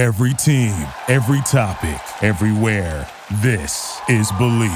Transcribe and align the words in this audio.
Every 0.00 0.32
team, 0.32 0.72
every 1.08 1.42
topic, 1.42 2.00
everywhere. 2.22 3.06
This 3.42 4.00
is 4.08 4.32
Believe. 4.32 4.70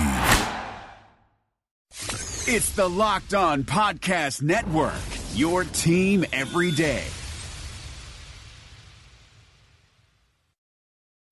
It's 2.46 2.72
the 2.72 2.86
Locked 2.86 3.32
On 3.32 3.64
Podcast 3.64 4.42
Network, 4.42 4.92
your 5.32 5.64
team 5.64 6.26
every 6.30 6.72
day. 6.72 7.04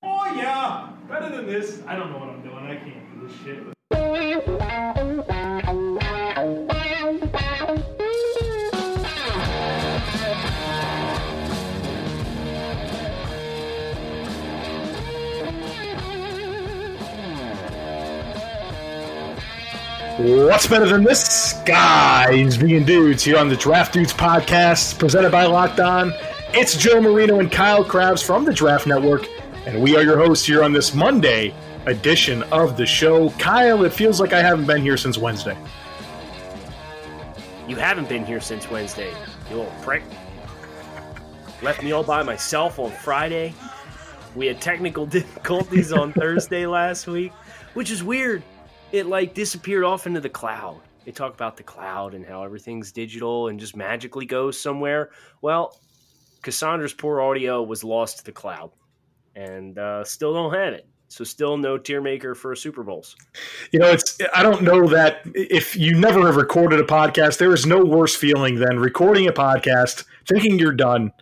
Oh, 0.03 0.33
yeah. 0.37 0.89
Better 1.07 1.37
than 1.37 1.45
this. 1.45 1.83
I 1.87 1.95
don't 1.95 2.13
know 2.13 2.19
what 2.19 2.31
I'm 2.31 2.43
doing. 2.43 2.65
I 2.65 2.77
can't 2.77 3.21
do 3.21 3.29
this 3.29 3.37
shit. 3.45 3.63
What's 20.19 20.67
better 20.67 20.87
than 20.87 21.05
this? 21.05 21.55
Guys 21.65 22.59
being 22.59 22.85
dudes 22.85 23.25
here 23.25 23.39
on 23.39 23.49
the 23.49 23.57
Draft 23.57 23.95
Dudes 23.95 24.13
podcast 24.13 24.99
presented 24.99 25.33
by 25.33 25.47
Locked 25.47 25.81
On. 25.81 26.13
It's 26.53 26.77
Joe 26.77 27.01
Marino 27.01 27.41
and 27.41 27.51
Kyle 27.51 27.83
Crabbs 27.83 28.21
from 28.23 28.45
the 28.45 28.53
Draft 28.53 28.87
Network, 28.87 29.27
and 29.65 29.83
we 29.83 29.97
are 29.97 30.03
your 30.03 30.19
hosts 30.19 30.45
here 30.45 30.63
on 30.63 30.75
this 30.75 30.95
Monday 30.95 31.55
edition 31.87 32.43
of 32.53 32.77
the 32.77 32.85
show. 32.85 33.31
Kyle, 33.39 33.85
it 33.85 33.93
feels 33.95 34.21
like 34.21 34.35
I 34.35 34.43
haven't 34.43 34.67
been 34.67 34.83
here 34.83 34.99
since 34.99 35.17
Wednesday. 35.17 35.57
You 37.67 37.77
haven't 37.77 38.11
been 38.11 38.27
here 38.27 38.41
since 38.41 38.71
Wednesday, 38.71 39.15
you 39.49 39.57
little 39.57 39.73
prick. 39.81 40.03
Left 41.63 41.83
me 41.83 41.93
all 41.93 42.05
by 42.05 42.23
myself 42.23 42.79
on 42.79 42.91
Friday. 42.91 43.55
We 44.35 44.47
had 44.47 44.61
technical 44.61 45.07
difficulties 45.19 45.91
on 45.91 46.13
Thursday 46.13 46.67
last 46.67 47.07
week, 47.07 47.33
which 47.73 47.91
is 47.91 48.05
weird. 48.05 48.43
It 48.93 49.07
like 49.07 49.35
disappeared 49.35 49.85
off 49.85 50.07
into 50.07 50.21
the 50.21 50.29
cloud. 50.29 50.81
They 51.05 51.13
talk 51.13 51.35
about 51.35 51.57
the 51.57 51.63
cloud 51.63 52.15
and 52.15 52.25
how 52.25 52.45
everything's 52.45 52.93
digital 52.93 53.49
and 53.49 53.59
just 53.59 53.75
magically 53.75 54.27
goes 54.27 54.61
somewhere. 54.61 55.11
Well, 55.41 55.77
Cassandra's 56.43 56.93
poor 56.93 57.21
audio 57.21 57.63
was 57.63 57.83
lost 57.83 58.19
to 58.19 58.25
the 58.25 58.33
cloud, 58.33 58.71
and 59.35 59.79
uh, 59.79 60.05
still 60.05 60.35
don't 60.35 60.53
have 60.53 60.75
it. 60.75 60.87
So 61.09 61.25
still 61.25 61.59
no 61.59 61.77
tier 61.77 62.01
maker 62.01 62.35
for 62.35 62.55
Super 62.57 62.83
Bowls. 62.83 63.17
You 63.71 63.81
know, 63.81 63.91
it's 63.91 64.19
I 64.35 64.43
don't 64.43 64.63
know 64.63 64.87
that 64.89 65.21
if 65.35 65.77
you 65.77 65.95
never 65.95 66.27
have 66.27 66.37
recorded 66.37 66.81
a 66.81 66.85
podcast, 66.85 67.39
there 67.39 67.53
is 67.53 67.67
no 67.67 67.85
worse 67.85 68.17
feeling 68.17 68.57
than 68.57 68.79
recording 68.79 69.29
a 69.29 69.33
podcast, 69.33 70.05
thinking 70.27 70.59
you're 70.59 70.73
done, 70.73 71.13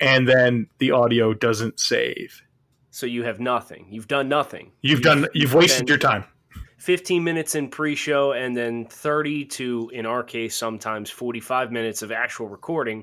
and 0.00 0.28
then 0.28 0.66
the 0.78 0.90
audio 0.90 1.32
doesn't 1.32 1.80
save. 1.80 2.42
So 2.90 3.06
you 3.06 3.22
have 3.22 3.40
nothing. 3.40 3.86
You've 3.90 4.08
done 4.08 4.28
nothing. 4.28 4.72
You've 4.82 5.02
done 5.02 5.26
you've 5.34 5.54
wasted 5.54 5.76
spent 5.76 5.88
your 5.88 5.98
time. 5.98 6.24
15 6.86 7.24
minutes 7.24 7.56
in 7.56 7.68
pre-show 7.68 8.30
and 8.32 8.56
then 8.56 8.84
30 8.86 9.44
to 9.46 9.90
in 9.92 10.06
our 10.06 10.22
case 10.22 10.54
sometimes 10.54 11.10
45 11.10 11.72
minutes 11.72 12.00
of 12.02 12.12
actual 12.12 12.46
recording 12.46 13.02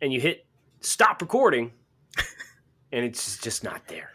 and 0.00 0.10
you 0.14 0.18
hit 0.18 0.46
stop 0.80 1.20
recording 1.20 1.70
and 2.92 3.04
it's 3.04 3.36
just 3.36 3.62
not 3.64 3.86
there 3.86 4.12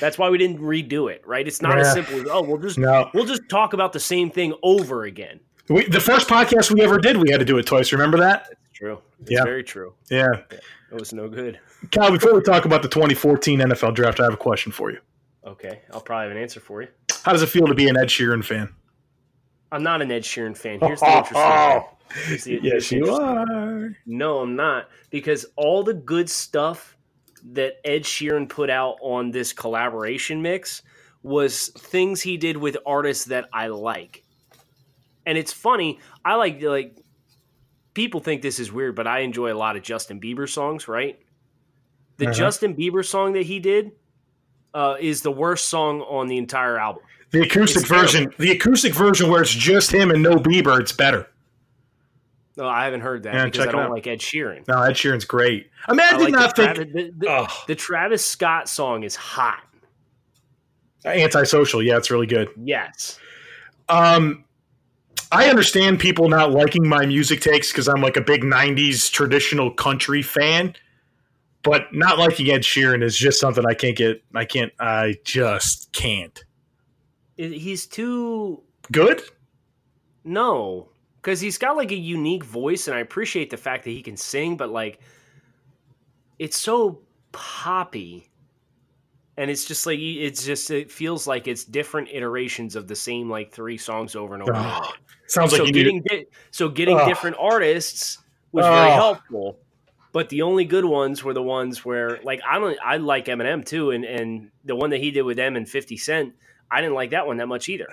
that's 0.00 0.18
why 0.18 0.28
we 0.28 0.36
didn't 0.36 0.58
redo 0.58 1.10
it 1.10 1.26
right 1.26 1.48
it's 1.48 1.62
not 1.62 1.78
as 1.78 1.90
simple 1.94 2.16
as 2.20 2.26
oh 2.30 2.42
we'll 2.42 2.58
just 2.58 2.76
No. 2.76 3.08
we'll 3.14 3.24
just 3.24 3.48
talk 3.48 3.72
about 3.72 3.94
the 3.94 4.00
same 4.00 4.30
thing 4.30 4.52
over 4.62 5.04
again 5.04 5.40
We, 5.70 5.86
the 5.86 5.98
first 6.00 6.28
podcast 6.28 6.70
we 6.74 6.82
ever 6.82 6.98
did, 6.98 7.16
we 7.16 7.30
had 7.30 7.38
to 7.40 7.46
do 7.46 7.56
it 7.56 7.64
twice. 7.64 7.90
Remember 7.90 8.18
that? 8.18 8.50
true 8.74 8.98
it's 9.22 9.30
Yeah. 9.30 9.44
very 9.44 9.64
true 9.64 9.94
Yeah. 10.10 10.28
it 10.50 10.60
was 11.00 11.14
no 11.14 11.26
good 11.26 11.58
Kyle, 11.90 12.12
before 12.12 12.34
we 12.34 12.42
talk 12.42 12.66
about 12.66 12.82
the 12.82 12.88
2014 12.88 13.60
NFL 13.60 13.94
draft, 13.94 14.20
I 14.20 14.24
have 14.24 14.34
a 14.34 14.36
question 14.36 14.72
for 14.72 14.90
you. 14.90 14.98
okay 15.46 15.80
i'll 15.92 16.00
probably 16.02 16.28
have 16.28 16.36
an 16.36 16.42
answer 16.42 16.60
for 16.60 16.82
you 16.82 16.88
How 17.24 17.32
does 17.32 17.42
it 17.42 17.48
feel 17.48 17.66
to 17.66 17.74
be 17.74 17.88
an 17.88 17.96
Ed 17.96 18.08
Sheeran 18.08 18.44
fan? 18.44 18.68
i'm 19.70 19.82
not 19.82 20.02
an 20.02 20.10
ed 20.12 20.22
sheeran 20.22 20.54
fan 20.54 20.78
here's 20.80 21.00
the 21.00 21.06
interesting 21.16 21.34
thing. 21.42 21.82
Here's 22.26 22.44
the- 22.44 22.60
yes, 22.62 22.92
you 22.92 23.10
are. 23.10 23.96
No, 24.04 24.40
I'm 24.40 24.54
not. 24.54 24.88
Because 25.08 25.46
all 25.56 25.82
the 25.82 25.94
good 25.94 26.28
stuff 26.28 26.94
that 27.52 27.76
Ed 27.86 28.02
Sheeran 28.02 28.50
put 28.50 28.68
out 28.68 28.96
on 29.00 29.30
this 29.30 29.54
collaboration 29.54 30.42
mix 30.42 30.82
was 31.22 31.68
things 31.68 32.20
he 32.20 32.36
did 32.36 32.58
with 32.58 32.76
artists 32.84 33.24
that 33.26 33.48
I 33.50 33.68
like. 33.68 34.22
And 35.24 35.38
it's 35.38 35.54
funny, 35.54 36.00
I 36.22 36.34
like 36.34 36.60
like 36.62 36.98
people 37.94 38.20
think 38.20 38.42
this 38.42 38.58
is 38.60 38.70
weird, 38.70 38.94
but 38.94 39.06
I 39.06 39.20
enjoy 39.20 39.50
a 39.50 39.56
lot 39.56 39.76
of 39.76 39.82
Justin 39.82 40.20
Bieber 40.20 40.46
songs, 40.46 40.86
right? 40.88 41.18
The 42.18 42.26
Uh-huh. 42.26 42.34
Justin 42.34 42.76
Bieber 42.76 43.02
song 43.06 43.32
that 43.32 43.46
he 43.46 43.58
did 43.58 43.92
uh, 44.74 44.96
is 45.00 45.22
the 45.22 45.30
worst 45.32 45.68
song 45.68 46.00
on 46.02 46.26
the 46.28 46.38
entire 46.38 46.78
album. 46.78 47.02
The 47.30 47.40
acoustic 47.42 47.82
It's 47.82 47.90
version, 47.90 48.32
the 48.38 48.50
acoustic 48.50 48.94
version 48.94 49.30
where 49.30 49.40
it's 49.42 49.50
just 49.52 49.90
him 49.92 50.10
and 50.10 50.22
no 50.22 50.36
Bieber, 50.36 50.78
it's 50.78 50.92
better. 50.92 51.28
No, 52.56 52.68
I 52.68 52.84
haven't 52.84 53.00
heard 53.00 53.22
that 53.22 53.32
Yeah, 53.34 53.44
because 53.46 53.66
I 53.66 53.72
don't 53.72 53.90
like 53.90 54.06
Ed 54.06 54.18
Sheeran. 54.18 54.68
No, 54.68 54.82
Ed 54.82 54.92
Sheeran's 54.92 55.24
great. 55.24 55.70
I 55.88 55.92
mean, 55.92 56.00
I, 56.00 56.08
I 56.08 56.10
did 56.18 56.20
like 56.24 56.32
not 56.32 56.56
the, 56.56 56.62
think 56.62 56.74
Travis, 56.76 56.92
the, 56.94 57.14
the- 57.16 57.30
Ugh. 57.30 57.50
the 57.66 57.74
Travis 57.74 58.24
Scott 58.24 58.68
song 58.68 59.02
is 59.04 59.16
hot. 59.16 59.62
antisocial. 61.06 61.82
Yeah, 61.82 61.96
it's 61.96 62.10
really 62.10 62.26
good. 62.26 62.48
Yes. 62.62 63.18
Um, 63.88 64.44
I 65.30 65.48
understand 65.48 65.98
people 65.98 66.28
not 66.28 66.52
liking 66.52 66.86
my 66.86 67.06
music 67.06 67.40
takes 67.40 67.72
because 67.72 67.88
I'm 67.88 68.02
like 68.02 68.18
a 68.18 68.20
big 68.20 68.42
'90s 68.42 69.10
traditional 69.10 69.70
country 69.72 70.20
fan, 70.22 70.74
but 71.62 71.92
not 71.92 72.18
liking 72.18 72.50
Ed 72.50 72.62
Sheeran 72.62 73.02
is 73.02 73.16
just 73.16 73.40
something 73.40 73.64
I 73.66 73.74
can't 73.74 73.96
get. 73.96 74.22
I 74.34 74.44
can't. 74.44 74.72
I 74.80 75.14
just 75.24 75.92
can't. 75.92 76.44
He's 77.36 77.86
too 77.86 78.62
Good. 78.90 79.22
no, 80.24 80.88
because 81.20 81.40
he's 81.40 81.58
got 81.58 81.76
like 81.76 81.90
a 81.92 81.96
unique 81.96 82.44
voice, 82.44 82.88
and 82.88 82.96
I 82.96 83.00
appreciate 83.00 83.50
the 83.50 83.56
fact 83.56 83.84
that 83.84 83.90
he 83.90 84.02
can 84.02 84.16
sing, 84.16 84.56
but 84.56 84.70
like, 84.70 85.00
it's 86.38 86.56
so 86.56 87.00
poppy, 87.32 88.28
and 89.36 89.50
it's 89.50 89.64
just 89.64 89.86
like 89.86 89.98
it's 89.98 90.44
just 90.44 90.70
it 90.70 90.90
feels 90.90 91.26
like 91.26 91.48
it's 91.48 91.64
different 91.64 92.08
iterations 92.12 92.76
of 92.76 92.86
the 92.86 92.96
same 92.96 93.30
like 93.30 93.52
three 93.52 93.78
songs 93.78 94.14
over 94.14 94.34
and 94.34 94.42
over. 94.42 94.52
Oh, 94.54 94.92
sounds 95.26 95.52
so 95.52 95.58
like 95.64 95.68
you 95.68 95.72
need. 95.72 95.82
getting 95.84 96.02
di- 96.02 96.26
so 96.50 96.68
getting 96.68 96.98
Ugh. 96.98 97.08
different 97.08 97.36
artists 97.40 98.18
was 98.52 98.66
very 98.66 98.90
helpful. 98.90 99.58
But 100.12 100.28
the 100.28 100.42
only 100.42 100.64
good 100.66 100.84
ones 100.84 101.24
were 101.24 101.32
the 101.32 101.42
ones 101.42 101.84
where, 101.84 102.20
like, 102.22 102.40
I 102.48 102.58
don't, 102.58 102.78
I 102.84 102.98
like 102.98 103.26
Eminem 103.26 103.64
too, 103.64 103.90
and 103.90 104.04
and 104.04 104.50
the 104.64 104.76
one 104.76 104.90
that 104.90 104.98
he 105.00 105.10
did 105.10 105.22
with 105.22 105.38
them 105.38 105.56
and 105.56 105.68
Fifty 105.68 105.96
Cent, 105.96 106.34
I 106.70 106.80
didn't 106.80 106.94
like 106.94 107.10
that 107.10 107.26
one 107.26 107.38
that 107.38 107.48
much 107.48 107.68
either. 107.68 107.88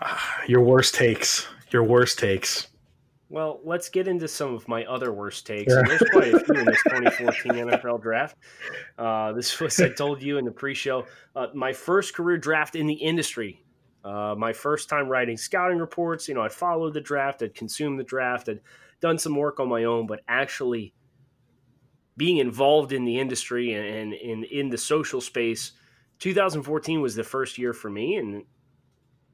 Your 0.48 0.62
worst 0.62 0.94
takes. 0.94 1.46
Your 1.70 1.84
worst 1.84 2.18
takes. 2.18 2.68
Well, 3.30 3.60
let's 3.64 3.88
get 3.88 4.06
into 4.06 4.28
some 4.28 4.54
of 4.54 4.68
my 4.68 4.84
other 4.84 5.12
worst 5.12 5.46
takes. 5.46 5.72
And 5.72 5.86
there's 5.88 6.02
quite 6.12 6.32
a 6.34 6.38
few 6.38 6.54
in 6.54 6.66
this 6.66 6.82
2014 6.88 7.52
NFL 7.52 8.00
draft. 8.00 8.36
Uh, 8.96 9.32
this 9.32 9.58
was 9.58 9.80
I 9.80 9.88
told 9.88 10.22
you 10.22 10.38
in 10.38 10.44
the 10.44 10.52
pre-show. 10.52 11.06
Uh, 11.34 11.48
my 11.54 11.72
first 11.72 12.14
career 12.14 12.38
draft 12.38 12.76
in 12.76 12.86
the 12.86 12.94
industry. 12.94 13.64
Uh, 14.04 14.34
my 14.36 14.52
first 14.52 14.88
time 14.88 15.08
writing 15.08 15.36
scouting 15.36 15.78
reports. 15.78 16.28
You 16.28 16.34
know, 16.34 16.42
I'd 16.42 16.52
followed 16.52 16.94
the 16.94 17.00
draft, 17.00 17.42
I'd 17.42 17.54
consumed 17.54 17.98
the 17.98 18.04
draft, 18.04 18.48
I'd 18.48 18.60
done 19.04 19.18
some 19.18 19.36
work 19.36 19.60
on 19.60 19.68
my 19.68 19.84
own, 19.84 20.06
but 20.06 20.20
actually 20.28 20.94
being 22.16 22.38
involved 22.38 22.92
in 22.92 23.04
the 23.04 23.18
industry 23.20 23.74
and, 23.74 24.14
in 24.14 24.44
in 24.44 24.70
the 24.70 24.78
social 24.78 25.20
space. 25.20 25.72
2014 26.20 27.02
was 27.02 27.14
the 27.14 27.22
first 27.22 27.58
year 27.58 27.74
for 27.74 27.90
me, 27.90 28.16
and 28.16 28.44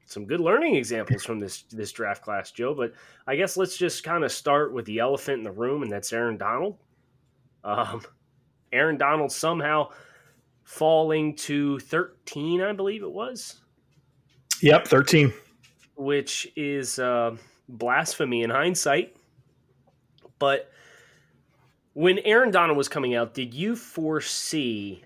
some 0.07 0.25
good 0.25 0.41
learning 0.41 0.75
examples 0.75 1.23
from 1.23 1.39
this 1.39 1.61
this 1.71 1.93
draft 1.93 2.21
class, 2.21 2.51
Joe. 2.51 2.73
But 2.75 2.91
I 3.27 3.37
guess 3.37 3.55
let's 3.55 3.77
just 3.77 4.03
kind 4.03 4.25
of 4.25 4.31
start 4.31 4.73
with 4.73 4.85
the 4.85 4.99
elephant 4.99 5.37
in 5.37 5.43
the 5.45 5.51
room, 5.51 5.83
and 5.83 5.91
that's 5.91 6.11
Aaron 6.11 6.37
Donald. 6.37 6.77
Um, 7.63 8.01
Aaron 8.73 8.97
Donald 8.97 9.31
somehow 9.31 9.89
falling 10.63 11.35
to 11.35 11.79
13, 11.79 12.61
I 12.61 12.71
believe 12.73 13.03
it 13.03 13.11
was, 13.11 13.61
Yep, 14.61 14.87
thirteen. 14.87 15.33
which 15.95 16.51
is 16.55 16.97
uh, 16.99 17.35
blasphemy 17.69 18.43
in 18.43 18.49
hindsight. 18.49 19.15
But 20.41 20.71
when 21.93 22.17
Aaron 22.25 22.49
Donald 22.49 22.75
was 22.75 22.89
coming 22.89 23.13
out, 23.13 23.35
did 23.35 23.53
you 23.53 23.75
foresee 23.75 25.03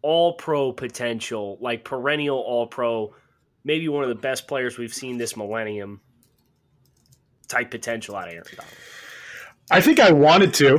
all 0.00 0.32
pro 0.32 0.72
potential, 0.72 1.58
like 1.60 1.84
perennial 1.84 2.38
all 2.38 2.66
pro, 2.66 3.14
maybe 3.64 3.86
one 3.90 4.02
of 4.02 4.08
the 4.08 4.14
best 4.14 4.48
players 4.48 4.78
we've 4.78 4.94
seen 4.94 5.18
this 5.18 5.36
millennium 5.36 6.00
type 7.48 7.70
potential 7.70 8.16
out 8.16 8.28
of 8.28 8.34
Aaron 8.34 8.46
Donald? 8.56 8.74
I 9.70 9.82
think 9.82 10.00
I 10.00 10.10
wanted 10.10 10.54
to. 10.54 10.76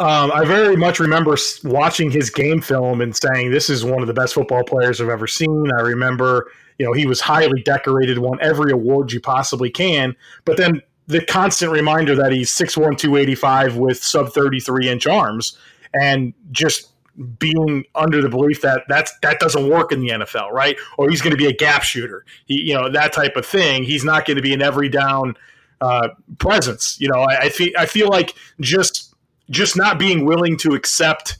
Um, 0.00 0.32
I 0.32 0.44
very 0.44 0.76
much 0.76 0.98
remember 0.98 1.36
watching 1.62 2.10
his 2.10 2.30
game 2.30 2.60
film 2.60 3.00
and 3.00 3.14
saying, 3.14 3.52
"This 3.52 3.70
is 3.70 3.84
one 3.84 4.00
of 4.00 4.08
the 4.08 4.14
best 4.14 4.34
football 4.34 4.64
players 4.64 5.00
I've 5.00 5.08
ever 5.08 5.28
seen." 5.28 5.70
I 5.78 5.82
remember, 5.82 6.50
you 6.78 6.86
know, 6.86 6.94
he 6.94 7.06
was 7.06 7.20
highly 7.20 7.62
decorated, 7.62 8.18
won 8.18 8.38
every 8.40 8.72
award 8.72 9.12
you 9.12 9.20
possibly 9.20 9.70
can. 9.70 10.16
But 10.44 10.56
then 10.56 10.82
the 11.10 11.24
constant 11.24 11.72
reminder 11.72 12.14
that 12.14 12.32
he's 12.32 12.50
6'1", 12.50 12.96
285 12.96 13.76
with 13.76 14.02
sub 14.02 14.32
thirty 14.32 14.60
three 14.60 14.88
inch 14.88 15.06
arms, 15.06 15.58
and 16.00 16.32
just 16.50 16.90
being 17.38 17.84
under 17.94 18.22
the 18.22 18.28
belief 18.28 18.62
that 18.62 18.84
that's 18.88 19.12
that 19.20 19.40
doesn't 19.40 19.68
work 19.68 19.92
in 19.92 20.00
the 20.00 20.08
NFL, 20.08 20.50
right? 20.52 20.76
Or 20.96 21.10
he's 21.10 21.20
going 21.20 21.32
to 21.32 21.36
be 21.36 21.46
a 21.46 21.52
gap 21.52 21.82
shooter, 21.82 22.24
he, 22.46 22.62
you 22.62 22.74
know, 22.74 22.90
that 22.90 23.12
type 23.12 23.36
of 23.36 23.44
thing. 23.44 23.82
He's 23.82 24.04
not 24.04 24.24
going 24.24 24.36
to 24.36 24.42
be 24.42 24.54
an 24.54 24.62
every 24.62 24.88
down 24.88 25.34
uh, 25.80 26.08
presence. 26.38 26.96
You 27.00 27.08
know, 27.08 27.20
I, 27.20 27.42
I 27.42 27.48
feel 27.48 27.72
I 27.76 27.86
feel 27.86 28.08
like 28.08 28.34
just 28.60 29.14
just 29.50 29.76
not 29.76 29.98
being 29.98 30.24
willing 30.24 30.56
to 30.58 30.74
accept 30.74 31.38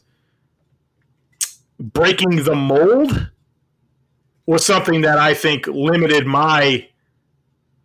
breaking 1.78 2.44
the 2.44 2.55
mold 2.55 3.31
was 4.46 4.66
something 4.66 5.00
that 5.02 5.16
I 5.19 5.32
think 5.32 5.66
limited 5.69 6.26
my 6.26 6.87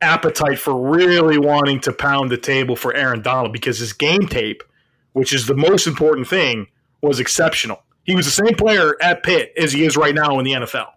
appetite 0.06 0.60
for 0.60 0.90
really 0.90 1.38
wanting 1.38 1.80
to 1.82 1.92
pound 1.92 2.32
the 2.32 2.38
table 2.38 2.76
for 2.76 2.94
Aaron 2.94 3.22
Donald 3.22 3.52
because 3.52 3.80
his 3.80 3.92
game 3.92 4.28
tape, 4.28 4.64
which 5.14 5.34
is 5.34 5.48
the 5.48 5.56
most 5.56 5.88
important 5.88 6.28
thing, 6.28 6.68
was 7.02 7.20
exceptional. 7.20 7.84
He 8.04 8.16
was 8.16 8.26
the 8.26 8.32
same 8.32 8.56
player 8.56 8.96
at 9.02 9.24
Pitt 9.24 9.52
as 9.58 9.74
he 9.74 9.84
is 9.84 9.98
right 9.98 10.14
now 10.14 10.38
in 10.40 10.46
the 10.46 10.52
NFL. 10.52 10.92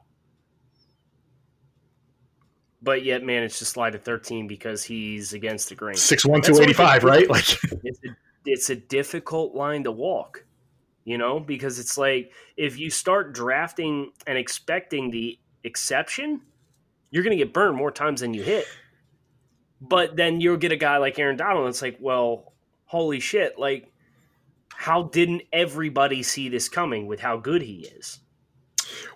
But 2.82 3.02
yet 3.02 3.25
managed 3.25 3.58
to 3.58 3.64
slide 3.64 3.90
to 3.90 3.99
13 3.99 4.46
because 4.46 4.84
he's 4.84 5.32
against 5.32 5.70
the 5.70 5.75
grain. 5.75 5.96
6'1", 5.96 6.44
285, 6.44 7.05
right? 7.05 7.28
Like 7.28 7.49
it's 7.82 7.99
a, 8.05 8.16
it's 8.44 8.70
a 8.70 8.76
difficult 8.76 9.55
line 9.55 9.84
to 9.84 9.93
walk, 9.93 10.44
you 11.05 11.19
know, 11.19 11.40
because 11.40 11.78
it's 11.78 11.99
like 11.99 12.32
if 12.56 12.78
you 12.78 12.90
start 12.90 13.32
drafting 13.32 14.12
and 14.26 14.38
expecting 14.38 15.10
the 15.10 15.38
exception, 15.64 16.43
you're 17.10 17.22
going 17.22 17.37
to 17.37 17.43
get 17.43 17.52
burned 17.52 17.76
more 17.76 17.90
times 17.90 18.20
than 18.20 18.34
you 18.34 18.43
hit. 18.43 18.66
But 19.80 20.16
then 20.16 20.40
you'll 20.40 20.56
get 20.56 20.72
a 20.72 20.76
guy 20.76 20.96
like 20.96 21.19
Aaron 21.19 21.36
Donald, 21.36 21.66
and 21.66 21.69
it's 21.69 21.82
like, 21.82 21.98
well, 22.00 22.52
holy 22.86 23.20
shit! 23.20 23.58
Like, 23.58 23.92
how 24.75 25.04
didn't 25.04 25.42
everybody 25.52 26.22
see 26.22 26.48
this 26.48 26.69
coming 26.69 27.06
with 27.06 27.20
how 27.20 27.36
good 27.36 27.62
he 27.62 27.88
is? 27.96 28.20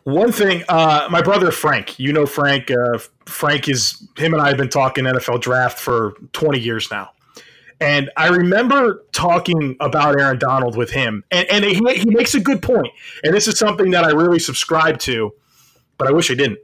One 0.04 0.32
thing, 0.32 0.64
uh, 0.68 1.08
my 1.10 1.22
brother 1.22 1.50
Frank, 1.50 1.98
you 1.98 2.12
know 2.12 2.26
Frank. 2.26 2.70
Uh, 2.70 2.98
Frank 3.26 3.68
is 3.68 4.06
him 4.16 4.34
and 4.34 4.42
I 4.42 4.48
have 4.48 4.56
been 4.56 4.68
talking 4.68 5.04
NFL 5.04 5.40
draft 5.40 5.78
for 5.78 6.14
20 6.32 6.58
years 6.58 6.90
now. 6.90 7.10
And 7.80 8.10
I 8.16 8.28
remember 8.28 9.04
talking 9.12 9.76
about 9.80 10.20
Aaron 10.20 10.38
Donald 10.38 10.76
with 10.76 10.90
him, 10.90 11.24
and, 11.30 11.48
and 11.50 11.64
he, 11.64 11.80
he 11.94 12.10
makes 12.10 12.34
a 12.34 12.40
good 12.40 12.62
point. 12.62 12.92
And 13.24 13.34
this 13.34 13.48
is 13.48 13.58
something 13.58 13.90
that 13.90 14.04
I 14.04 14.10
really 14.10 14.38
subscribe 14.38 14.98
to, 15.00 15.32
but 15.98 16.06
I 16.06 16.12
wish 16.12 16.30
I 16.30 16.34
didn't 16.34 16.58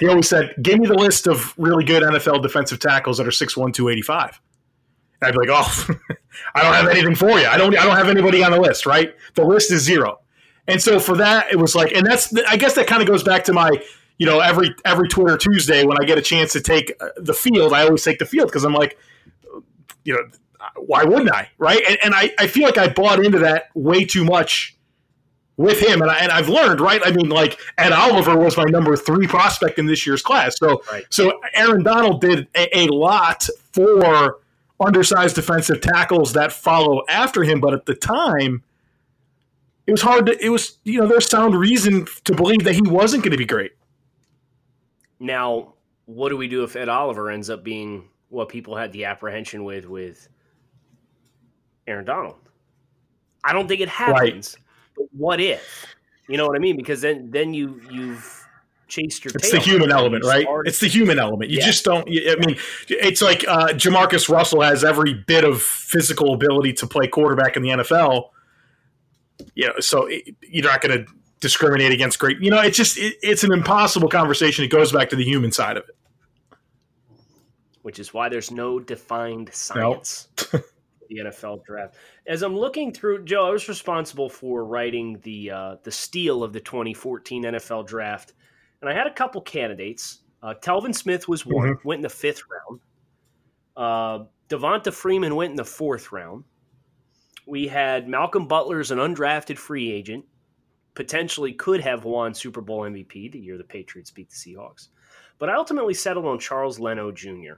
he 0.00 0.08
always 0.08 0.28
said, 0.28 0.54
"Give 0.60 0.78
me 0.78 0.86
the 0.86 0.94
list 0.94 1.26
of 1.26 1.54
really 1.56 1.84
good 1.84 2.02
NFL 2.02 2.42
defensive 2.42 2.80
tackles 2.80 3.18
that 3.18 3.26
are 3.26 3.30
6'1", 3.30 3.72
285. 3.72 4.40
And 5.20 5.28
I'd 5.28 5.32
be 5.32 5.46
like, 5.46 5.50
"Oh, 5.50 5.94
I 6.54 6.62
don't 6.62 6.74
have 6.74 6.88
anything 6.88 7.14
for 7.14 7.38
you. 7.38 7.46
I 7.46 7.56
don't. 7.56 7.76
I 7.78 7.84
don't 7.84 7.96
have 7.96 8.08
anybody 8.08 8.42
on 8.42 8.52
the 8.52 8.60
list. 8.60 8.86
Right? 8.86 9.14
The 9.34 9.44
list 9.44 9.70
is 9.70 9.82
zero. 9.82 10.20
And 10.66 10.80
so 10.80 11.00
for 11.00 11.16
that, 11.16 11.50
it 11.50 11.56
was 11.56 11.74
like, 11.74 11.92
and 11.92 12.06
that's 12.06 12.34
I 12.48 12.56
guess 12.56 12.74
that 12.74 12.86
kind 12.86 13.02
of 13.02 13.08
goes 13.08 13.22
back 13.22 13.44
to 13.44 13.52
my, 13.52 13.70
you 14.18 14.26
know, 14.26 14.40
every 14.40 14.74
every 14.84 15.08
Twitter 15.08 15.36
Tuesday 15.36 15.84
when 15.84 15.96
I 16.00 16.04
get 16.04 16.16
a 16.18 16.22
chance 16.22 16.52
to 16.52 16.60
take 16.60 16.92
uh, 17.00 17.08
the 17.16 17.34
field, 17.34 17.72
I 17.72 17.82
always 17.82 18.04
take 18.04 18.18
the 18.18 18.26
field 18.26 18.48
because 18.48 18.64
I'm 18.64 18.74
like, 18.74 18.96
you 20.04 20.14
know, 20.14 20.22
why 20.76 21.04
wouldn't 21.04 21.32
I? 21.32 21.48
Right? 21.58 21.82
And, 21.88 21.98
and 22.04 22.14
I, 22.14 22.32
I 22.38 22.46
feel 22.46 22.64
like 22.64 22.78
I 22.78 22.88
bought 22.88 23.24
into 23.24 23.38
that 23.40 23.70
way 23.74 24.04
too 24.04 24.24
much 24.24 24.76
with 25.60 25.78
him, 25.78 26.00
and, 26.00 26.10
I, 26.10 26.20
and 26.20 26.32
I've 26.32 26.48
learned, 26.48 26.80
right? 26.80 27.02
I 27.04 27.10
mean, 27.10 27.28
like 27.28 27.60
Ed 27.76 27.92
Oliver 27.92 28.38
was 28.38 28.56
my 28.56 28.64
number 28.64 28.96
three 28.96 29.26
prospect 29.26 29.78
in 29.78 29.84
this 29.84 30.06
year's 30.06 30.22
class, 30.22 30.56
so 30.58 30.82
right. 30.90 31.04
so 31.10 31.38
Aaron 31.52 31.82
Donald 31.82 32.22
did 32.22 32.48
a, 32.54 32.78
a, 32.78 32.86
lot 32.86 33.46
for 33.74 34.38
undersized 34.80 35.34
defensive 35.34 35.82
tackles 35.82 36.32
that 36.32 36.50
follow 36.50 37.02
after 37.10 37.44
him, 37.44 37.60
but 37.60 37.74
at 37.74 37.84
the 37.84 37.94
time, 37.94 38.62
it 39.86 39.92
was 39.92 40.00
hard 40.00 40.26
to. 40.26 40.44
It 40.44 40.48
was 40.48 40.78
you 40.84 40.98
know 40.98 41.06
there's 41.06 41.28
sound 41.28 41.54
reason 41.54 42.06
to 42.24 42.34
believe 42.34 42.64
that 42.64 42.74
he 42.74 42.82
wasn't 42.82 43.22
going 43.22 43.32
to 43.32 43.38
be 43.38 43.44
great. 43.44 43.72
Now, 45.18 45.74
what 46.06 46.30
do 46.30 46.38
we 46.38 46.48
do 46.48 46.64
if 46.64 46.74
Ed 46.74 46.88
Oliver 46.88 47.28
ends 47.28 47.50
up 47.50 47.62
being 47.62 48.08
what 48.30 48.48
people 48.48 48.76
had 48.76 48.92
the 48.92 49.04
apprehension 49.04 49.64
with 49.64 49.86
with 49.86 50.26
Aaron 51.86 52.06
Donald? 52.06 52.36
I 53.44 53.52
don't 53.52 53.68
think 53.68 53.82
it 53.82 53.90
happens. 53.90 54.56
Right 54.56 54.66
what 55.12 55.40
if? 55.40 55.86
You 56.28 56.36
know 56.36 56.46
what 56.46 56.56
I 56.56 56.60
mean? 56.60 56.76
Because 56.76 57.00
then 57.00 57.30
then 57.30 57.54
you 57.54 57.80
you've 57.90 58.46
chased 58.90 59.24
your. 59.24 59.32
It's 59.34 59.50
the 59.50 59.58
human 59.58 59.90
element, 59.90 60.24
right? 60.24 60.46
It's 60.64 60.80
the 60.80 60.88
human 60.88 61.18
element. 61.18 61.50
You 61.50 61.58
yeah. 61.58 61.66
just 61.66 61.84
don't. 61.84 62.06
I 62.08 62.36
mean, 62.44 62.56
it's 62.88 63.22
like 63.22 63.44
uh, 63.48 63.68
Jamarcus 63.68 64.28
Russell 64.28 64.60
has 64.60 64.84
every 64.84 65.14
bit 65.14 65.44
of 65.44 65.62
physical 65.62 66.34
ability 66.34 66.74
to 66.74 66.86
play 66.86 67.06
quarterback 67.06 67.56
in 67.56 67.62
the 67.62 67.70
NFL. 67.70 68.30
You 69.54 69.68
know, 69.68 69.80
so 69.80 70.06
it, 70.06 70.36
you're 70.42 70.66
not 70.66 70.82
going 70.82 71.04
to 71.04 71.12
discriminate 71.40 71.92
against 71.92 72.18
great. 72.18 72.40
You 72.40 72.50
know, 72.50 72.60
it's 72.60 72.76
just 72.76 72.98
it, 72.98 73.16
it's 73.22 73.44
an 73.44 73.52
impossible 73.52 74.08
conversation. 74.08 74.64
It 74.64 74.68
goes 74.68 74.92
back 74.92 75.08
to 75.10 75.16
the 75.16 75.24
human 75.24 75.50
side 75.52 75.78
of 75.78 75.84
it, 75.88 76.56
which 77.82 77.98
is 77.98 78.12
why 78.12 78.28
there's 78.28 78.50
no 78.50 78.78
defined 78.78 79.50
science. 79.52 80.28
Nope. 80.52 80.64
the 81.10 81.18
NFL 81.18 81.64
draft. 81.64 81.96
As 82.26 82.42
I'm 82.42 82.56
looking 82.56 82.92
through, 82.92 83.24
Joe, 83.24 83.46
I 83.46 83.50
was 83.50 83.68
responsible 83.68 84.30
for 84.30 84.64
writing 84.64 85.20
the 85.22 85.50
uh, 85.50 85.76
the 85.82 85.90
steal 85.90 86.42
of 86.42 86.52
the 86.52 86.60
2014 86.60 87.44
NFL 87.44 87.86
draft, 87.86 88.32
and 88.80 88.88
I 88.88 88.94
had 88.94 89.06
a 89.06 89.12
couple 89.12 89.42
candidates. 89.42 90.20
Uh, 90.42 90.54
Telvin 90.54 90.94
Smith 90.94 91.28
was 91.28 91.44
one, 91.44 91.68
mm-hmm. 91.68 91.88
went 91.88 91.98
in 91.98 92.02
the 92.02 92.08
fifth 92.08 92.42
round. 92.50 92.80
Uh, 93.76 94.24
Devonta 94.48 94.92
Freeman 94.92 95.36
went 95.36 95.50
in 95.50 95.56
the 95.56 95.64
fourth 95.64 96.12
round. 96.12 96.44
We 97.46 97.66
had 97.68 98.08
Malcolm 98.08 98.46
Butler 98.46 98.80
as 98.80 98.90
an 98.90 98.98
undrafted 98.98 99.58
free 99.58 99.90
agent, 99.92 100.24
potentially 100.94 101.52
could 101.52 101.80
have 101.80 102.04
won 102.04 102.32
Super 102.32 102.60
Bowl 102.60 102.82
MVP 102.82 103.32
the 103.32 103.38
year 103.38 103.58
the 103.58 103.64
Patriots 103.64 104.10
beat 104.10 104.30
the 104.30 104.36
Seahawks. 104.36 104.88
But 105.38 105.48
I 105.48 105.54
ultimately 105.54 105.94
settled 105.94 106.26
on 106.26 106.38
Charles 106.38 106.78
Leno 106.78 107.10
Jr. 107.10 107.54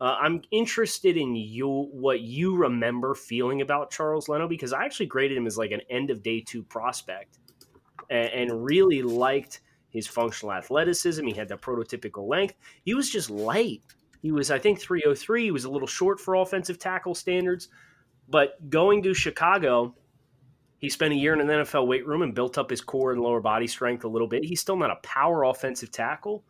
Uh, 0.00 0.16
I'm 0.18 0.42
interested 0.50 1.16
in 1.16 1.36
you 1.36 1.88
what 1.92 2.20
you 2.20 2.56
remember 2.56 3.14
feeling 3.14 3.60
about 3.60 3.90
Charles 3.90 4.28
Leno 4.28 4.48
because 4.48 4.72
I 4.72 4.84
actually 4.84 5.06
graded 5.06 5.36
him 5.36 5.46
as 5.46 5.58
like 5.58 5.72
an 5.72 5.82
end 5.90 6.10
of 6.10 6.22
day 6.22 6.40
two 6.40 6.62
prospect 6.62 7.38
and, 8.08 8.28
and 8.28 8.64
really 8.64 9.02
liked 9.02 9.60
his 9.90 10.06
functional 10.06 10.54
athleticism. 10.54 11.26
He 11.26 11.34
had 11.34 11.48
that 11.48 11.60
prototypical 11.60 12.26
length. 12.26 12.54
He 12.84 12.94
was 12.94 13.10
just 13.10 13.28
light. 13.28 13.82
He 14.22 14.32
was, 14.32 14.50
I 14.50 14.58
think, 14.58 14.80
303. 14.80 15.44
He 15.44 15.50
was 15.50 15.64
a 15.64 15.70
little 15.70 15.88
short 15.88 16.20
for 16.20 16.34
offensive 16.34 16.78
tackle 16.78 17.14
standards. 17.14 17.68
But 18.28 18.70
going 18.70 19.02
to 19.02 19.12
Chicago, 19.12 19.94
he 20.78 20.88
spent 20.88 21.12
a 21.12 21.16
year 21.16 21.34
in 21.34 21.40
an 21.40 21.48
NFL 21.48 21.86
weight 21.86 22.06
room 22.06 22.22
and 22.22 22.34
built 22.34 22.56
up 22.56 22.70
his 22.70 22.80
core 22.80 23.12
and 23.12 23.20
lower 23.20 23.40
body 23.40 23.66
strength 23.66 24.04
a 24.04 24.08
little 24.08 24.28
bit. 24.28 24.44
He's 24.44 24.60
still 24.60 24.76
not 24.76 24.90
a 24.90 24.96
power 25.02 25.44
offensive 25.44 25.90
tackle, 25.90 26.44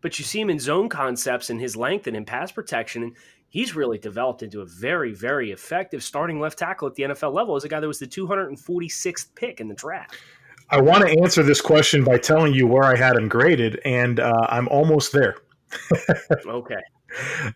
but 0.00 0.18
you 0.18 0.24
see 0.24 0.40
him 0.40 0.50
in 0.50 0.58
zone 0.58 0.88
concepts 0.88 1.50
and 1.50 1.60
his 1.60 1.76
length 1.76 2.06
and 2.06 2.16
in 2.16 2.24
pass 2.24 2.52
protection, 2.52 3.02
and 3.02 3.16
he's 3.48 3.74
really 3.74 3.98
developed 3.98 4.42
into 4.42 4.60
a 4.60 4.66
very, 4.66 5.12
very 5.12 5.50
effective 5.50 6.02
starting 6.02 6.40
left 6.40 6.58
tackle 6.58 6.88
at 6.88 6.94
the 6.94 7.04
NFL 7.04 7.32
level 7.32 7.56
as 7.56 7.64
a 7.64 7.68
guy 7.68 7.80
that 7.80 7.88
was 7.88 7.98
the 7.98 8.06
246th 8.06 9.34
pick 9.34 9.60
in 9.60 9.68
the 9.68 9.74
draft. 9.74 10.16
I 10.68 10.80
want 10.80 11.06
to 11.06 11.20
answer 11.20 11.42
this 11.42 11.60
question 11.60 12.02
by 12.02 12.18
telling 12.18 12.52
you 12.52 12.66
where 12.66 12.84
I 12.84 12.96
had 12.96 13.16
him 13.16 13.28
graded, 13.28 13.80
and 13.84 14.18
uh, 14.18 14.46
I'm 14.48 14.68
almost 14.68 15.12
there. 15.12 15.36
okay. 16.46 16.80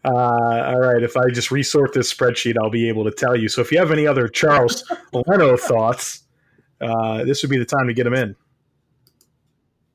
Uh, 0.05 0.11
all 0.13 0.81
right. 0.81 1.03
If 1.03 1.17
I 1.17 1.29
just 1.31 1.51
resort 1.51 1.93
this 1.93 2.13
spreadsheet, 2.13 2.55
I'll 2.63 2.71
be 2.71 2.89
able 2.89 3.05
to 3.05 3.11
tell 3.11 3.37
you. 3.37 3.49
So 3.49 3.61
if 3.61 3.73
you 3.73 3.79
have 3.79 3.91
any 3.91 4.07
other 4.07 4.29
Charles 4.29 4.85
Leno 5.13 5.57
thoughts, 5.57 6.23
uh, 6.81 7.25
this 7.25 7.43
would 7.43 7.51
be 7.51 7.59
the 7.59 7.65
time 7.65 7.89
to 7.89 7.95
get 7.95 8.05
them 8.05 8.15
in. 8.15 8.37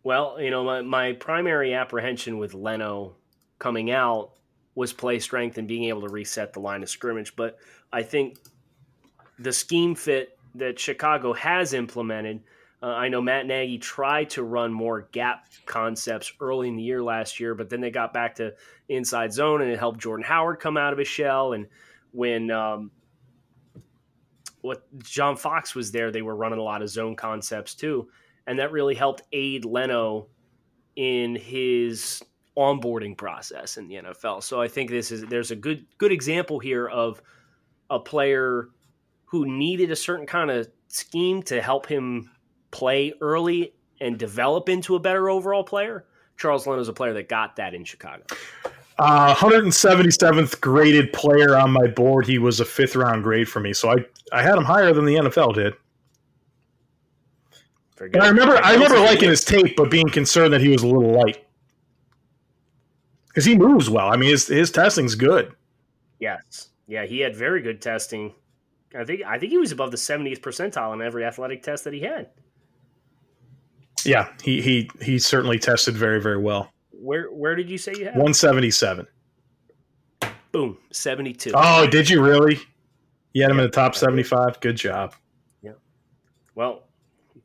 Well, 0.05 0.39
you 0.39 0.51
know, 0.51 0.63
my, 0.63 0.81
my 0.83 1.13
primary 1.13 1.73
apprehension 1.73 2.37
with 2.37 2.53
Leno 2.53 3.15
coming 3.57 3.89
out 3.89 4.33
was 4.75 4.93
play 4.93 5.17
strength 5.17 5.57
and 5.57 5.67
being 5.67 5.85
able 5.85 6.01
to 6.01 6.09
reset 6.09 6.53
the 6.53 6.59
line 6.59 6.83
of 6.83 6.89
scrimmage. 6.91 7.35
But 7.35 7.57
I 7.91 8.03
think 8.03 8.37
the 9.39 9.51
scheme 9.51 9.95
fit 9.95 10.37
that 10.53 10.77
Chicago 10.77 11.33
has 11.33 11.73
implemented. 11.73 12.41
Uh, 12.83 12.89
I 12.89 13.07
know 13.07 13.19
Matt 13.19 13.47
Nagy 13.47 13.79
tried 13.79 14.29
to 14.31 14.43
run 14.43 14.71
more 14.71 15.09
gap 15.11 15.47
concepts 15.65 16.31
early 16.39 16.67
in 16.67 16.75
the 16.75 16.83
year 16.83 17.01
last 17.01 17.39
year, 17.39 17.55
but 17.55 17.71
then 17.71 17.81
they 17.81 17.89
got 17.89 18.13
back 18.13 18.35
to 18.35 18.53
inside 18.87 19.33
zone 19.33 19.63
and 19.63 19.71
it 19.71 19.79
helped 19.79 20.01
Jordan 20.01 20.23
Howard 20.23 20.59
come 20.59 20.77
out 20.77 20.93
of 20.93 20.99
his 20.99 21.07
shell. 21.07 21.53
And 21.53 21.65
when 22.11 22.51
um, 22.51 22.91
what 24.61 24.83
John 24.99 25.35
Fox 25.35 25.73
was 25.73 25.91
there, 25.91 26.11
they 26.11 26.21
were 26.21 26.35
running 26.35 26.59
a 26.59 26.63
lot 26.63 26.83
of 26.83 26.89
zone 26.89 27.15
concepts 27.15 27.73
too 27.73 28.07
and 28.47 28.59
that 28.59 28.71
really 28.71 28.95
helped 28.95 29.23
aid 29.31 29.65
Leno 29.65 30.27
in 30.95 31.35
his 31.35 32.23
onboarding 32.57 33.17
process 33.17 33.77
in 33.77 33.87
the 33.87 33.95
NFL. 33.95 34.43
So 34.43 34.61
I 34.61 34.67
think 34.67 34.89
this 34.89 35.11
is 35.11 35.25
there's 35.25 35.51
a 35.51 35.55
good 35.55 35.85
good 35.97 36.11
example 36.11 36.59
here 36.59 36.87
of 36.87 37.21
a 37.89 37.99
player 37.99 38.69
who 39.25 39.45
needed 39.45 39.91
a 39.91 39.95
certain 39.95 40.25
kind 40.25 40.49
of 40.49 40.67
scheme 40.87 41.43
to 41.43 41.61
help 41.61 41.85
him 41.85 42.31
play 42.71 43.13
early 43.21 43.73
and 43.99 44.17
develop 44.17 44.69
into 44.69 44.95
a 44.95 44.99
better 44.99 45.29
overall 45.29 45.63
player. 45.63 46.05
Charles 46.37 46.67
Leno 46.67 46.81
is 46.81 46.89
a 46.89 46.93
player 46.93 47.13
that 47.13 47.29
got 47.29 47.55
that 47.55 47.73
in 47.73 47.83
Chicago. 47.83 48.23
Uh, 48.97 49.33
177th 49.35 50.61
graded 50.61 51.11
player 51.11 51.57
on 51.57 51.71
my 51.71 51.87
board. 51.87 52.25
He 52.25 52.37
was 52.37 52.61
a 52.61 52.65
fifth 52.65 52.95
round 52.95 53.23
grade 53.23 53.49
for 53.49 53.59
me, 53.59 53.73
so 53.73 53.89
I 53.89 53.97
I 54.31 54.41
had 54.41 54.55
him 54.55 54.63
higher 54.63 54.93
than 54.93 55.05
the 55.05 55.15
NFL 55.15 55.55
did. 55.55 55.73
But 57.97 58.21
I 58.21 58.27
remember, 58.27 58.57
I 58.63 58.73
remember 58.73 58.99
liking 58.99 59.29
his 59.29 59.45
tape, 59.45 59.77
but 59.77 59.89
being 59.89 60.09
concerned 60.09 60.53
that 60.53 60.61
he 60.61 60.69
was 60.69 60.83
a 60.83 60.87
little 60.87 61.11
light 61.13 61.45
because 63.27 63.45
he 63.45 63.57
moves 63.57 63.89
well. 63.89 64.07
I 64.07 64.17
mean, 64.17 64.29
his 64.29 64.47
his 64.47 64.71
testing's 64.71 65.15
good. 65.15 65.53
Yes, 66.19 66.69
yeah, 66.87 67.05
he 67.05 67.19
had 67.19 67.35
very 67.35 67.61
good 67.61 67.81
testing. 67.81 68.33
I 68.97 69.03
think 69.03 69.21
I 69.23 69.37
think 69.39 69.51
he 69.51 69.57
was 69.57 69.71
above 69.71 69.91
the 69.91 69.97
70th 69.97 70.39
percentile 70.39 70.93
in 70.93 71.01
every 71.01 71.25
athletic 71.25 71.63
test 71.63 71.83
that 71.83 71.93
he 71.93 72.01
had. 72.01 72.29
Yeah, 74.05 74.29
he 74.43 74.61
he 74.61 74.89
he 75.01 75.19
certainly 75.19 75.57
tested 75.57 75.95
very 75.95 76.21
very 76.21 76.37
well. 76.37 76.71
Where 76.91 77.27
where 77.27 77.55
did 77.55 77.69
you 77.69 77.77
say 77.77 77.93
you 77.97 78.05
had? 78.05 78.15
One 78.15 78.33
seventy 78.33 78.71
seven. 78.71 79.07
Boom, 80.51 80.77
72. 80.93 81.51
Oh, 81.53 81.85
did 81.85 82.09
you 82.09 82.23
really? 82.23 82.57
You 83.33 83.41
had 83.41 83.51
him 83.51 83.59
in 83.59 83.65
the 83.65 83.71
top 83.71 83.95
seventy 83.95 84.23
five. 84.23 84.59
Good 84.61 84.77
job. 84.77 85.13
Yeah. 85.61 85.73
Well, 86.55 86.84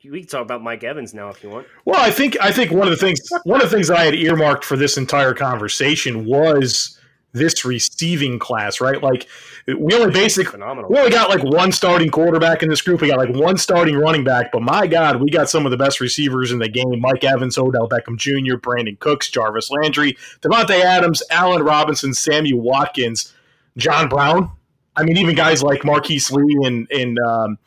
we 0.04 0.20
can 0.20 0.28
talk 0.28 0.42
about 0.42 0.62
Mike 0.62 0.82
Evans 0.82 1.12
now 1.12 1.28
if 1.28 1.42
you 1.42 1.50
want. 1.50 1.66
Well, 1.84 2.00
I 2.00 2.10
think 2.10 2.36
I 2.40 2.52
think 2.52 2.70
one 2.70 2.86
of 2.86 2.90
the 2.90 2.96
things 2.96 3.20
one 3.44 3.60
of 3.60 3.70
the 3.70 3.76
things 3.76 3.90
I 3.90 4.04
had 4.04 4.14
earmarked 4.14 4.64
for 4.64 4.76
this 4.76 4.96
entire 4.96 5.34
conversation 5.34 6.24
was 6.24 6.98
this 7.32 7.64
receiving 7.64 8.38
class, 8.38 8.80
right? 8.80 9.02
Like 9.02 9.28
we 9.66 9.94
only 9.94 10.10
basically 10.10 10.50
Phenomenal. 10.50 10.90
we 10.90 10.98
only 10.98 11.10
got 11.10 11.28
like 11.28 11.42
one 11.44 11.70
starting 11.70 12.10
quarterback 12.10 12.62
in 12.62 12.68
this 12.68 12.80
group. 12.82 13.00
We 13.00 13.08
got 13.08 13.18
like 13.18 13.34
one 13.34 13.56
starting 13.56 13.96
running 13.96 14.24
back, 14.24 14.50
but 14.52 14.62
my 14.62 14.86
God, 14.86 15.20
we 15.20 15.30
got 15.30 15.48
some 15.48 15.66
of 15.66 15.70
the 15.70 15.76
best 15.76 16.00
receivers 16.00 16.50
in 16.50 16.58
the 16.58 16.68
game: 16.68 16.98
Mike 17.00 17.22
Evans, 17.22 17.58
Odell 17.58 17.88
Beckham 17.88 18.16
Jr., 18.16 18.56
Brandin 18.56 18.98
Cooks, 18.98 19.30
Jarvis 19.30 19.70
Landry, 19.70 20.16
Davante 20.40 20.80
Adams, 20.80 21.22
Allen 21.30 21.62
Robinson, 21.62 22.14
Sammy 22.14 22.52
Watkins, 22.52 23.32
John 23.76 24.08
Brown. 24.08 24.50
I 24.96 25.04
mean, 25.04 25.16
even 25.18 25.34
guys 25.34 25.62
like 25.62 25.84
Marquise 25.84 26.30
Lee 26.32 26.58
and 26.64 26.90
and 26.90 27.18
um, 27.20 27.58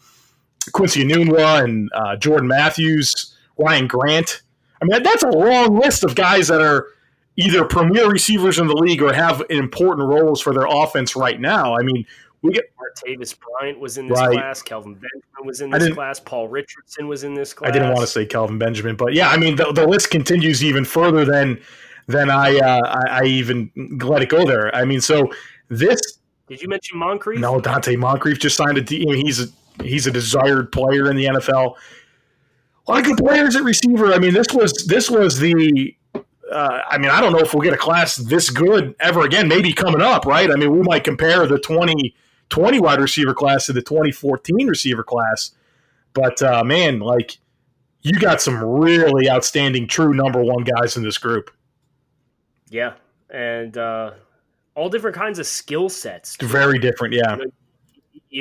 Quincy 0.72 1.04
Enunwa 1.04 1.64
and 1.64 1.90
uh, 1.94 2.16
Jordan 2.16 2.48
Matthews, 2.48 3.36
Ryan 3.58 3.88
Grant. 3.88 4.42
I 4.82 4.86
mean, 4.86 5.04
that's 5.04 5.24
a 5.24 5.30
long 5.30 5.78
list 5.80 6.04
of 6.04 6.16
guys 6.16 6.48
that 6.50 6.62
are 6.62 6.88
either 7.38 7.66
premier 7.66 8.10
receivers 8.10 8.60
in 8.60 8.68
the 8.68 8.76
league 8.76 9.02
or 9.02 9.14
have 9.14 9.42
important 9.50 10.08
roles 10.08 10.42
for 10.42 10.54
their 10.54 10.66
offense 10.68 11.16
right 11.16 11.40
now. 11.40 11.76
I 11.76 11.82
mean, 11.84 12.06
we 12.42 12.52
get. 12.52 12.66
Martavis 12.78 13.36
Bryant 13.40 13.80
was 13.80 13.98
in 13.98 14.08
this 14.08 14.20
Right. 14.20 14.34
class. 14.34 14.62
Kelvin 14.62 14.94
Benjamin 14.94 15.48
was 15.48 15.62
in 15.62 15.72
this 15.72 15.94
class. 15.94 16.20
Paul 16.20 16.48
Richardson 16.48 17.08
was 17.08 17.24
in 17.24 17.34
this 17.34 17.54
class. 17.54 17.70
I 17.70 17.72
didn't 17.72 17.90
want 17.90 18.02
to 18.02 18.08
say 18.08 18.26
Kelvin 18.26 18.60
Benjamin, 18.60 18.96
but 18.96 19.14
yeah, 19.14 19.30
I 19.30 19.38
mean, 19.38 19.56
the, 19.56 19.72
the 19.72 19.88
list 19.88 20.12
continues 20.12 20.64
even 20.64 20.86
further 20.86 21.26
than 21.26 21.60
than 22.08 22.30
I, 22.30 22.58
uh, 22.58 22.82
I 22.86 23.22
I 23.22 23.24
even 23.24 23.72
let 24.04 24.22
it 24.22 24.30
go 24.30 24.46
there. 24.46 24.76
I 24.76 24.84
mean, 24.86 25.02
so 25.02 25.32
this 25.70 26.00
Did 26.48 26.62
you 26.62 26.68
mention 26.68 26.98
Moncrief? 27.00 27.40
No, 27.40 27.60
Donte 27.60 27.98
Moncrief 27.98 28.38
just 28.40 28.58
signed 28.58 28.78
a 28.78 28.82
deal. 28.82 29.12
He's 29.12 29.40
a 29.40 29.48
he's 29.82 30.08
a 30.08 30.12
desired 30.12 30.72
player 30.72 31.10
in 31.10 31.16
the 31.16 31.26
NFL. 31.26 31.76
A 32.86 32.92
lot 32.92 33.00
of 33.00 33.06
good 33.06 33.18
players 33.18 33.56
at 33.56 33.64
receiver. 33.64 34.14
I 34.14 34.20
mean, 34.20 34.34
this 34.34 34.48
was 34.54 34.74
this 34.88 35.10
was 35.10 35.40
the. 35.40 35.96
Uh, 36.52 36.82
I 36.88 36.98
mean, 36.98 37.10
I 37.10 37.20
don't 37.20 37.32
know 37.32 37.40
if 37.40 37.54
we'll 37.54 37.64
get 37.64 37.74
a 37.74 37.78
class 37.78 38.16
this 38.16 38.50
good 38.50 38.96
ever 39.00 39.22
again. 39.22 39.48
Maybe 39.48 39.74
coming 39.74 40.02
up, 40.02 40.26
right? 40.26 40.52
I 40.52 40.56
mean, 40.56 40.72
we 40.72 40.82
might 40.84 41.04
compare 41.04 41.48
the 41.48 41.58
2020 41.58 42.80
wide 42.80 43.00
receiver 43.00 43.34
class 43.34 43.66
to 43.68 43.74
the 43.74 43.82
2014 43.82 44.68
receiver 44.68 45.04
class. 45.04 45.52
But 46.14 46.42
uh, 46.44 46.64
man, 46.64 47.00
like 47.00 47.38
you 48.02 48.20
got 48.20 48.42
some 48.42 48.62
really 48.64 49.30
outstanding, 49.30 49.88
true 49.88 50.14
number 50.14 50.44
one 50.44 50.64
guys 50.64 50.96
in 50.98 51.04
this 51.04 51.18
group. 51.18 51.50
Yeah, 52.70 52.94
and 53.30 53.78
uh, 53.78 54.12
all 54.76 54.90
different 54.90 55.16
kinds 55.16 55.40
of 55.40 55.48
skill 55.48 55.90
sets. 55.90 56.36
Very 56.42 56.80
different, 56.80 57.14
yeah. 57.14 57.38
You 57.38 57.52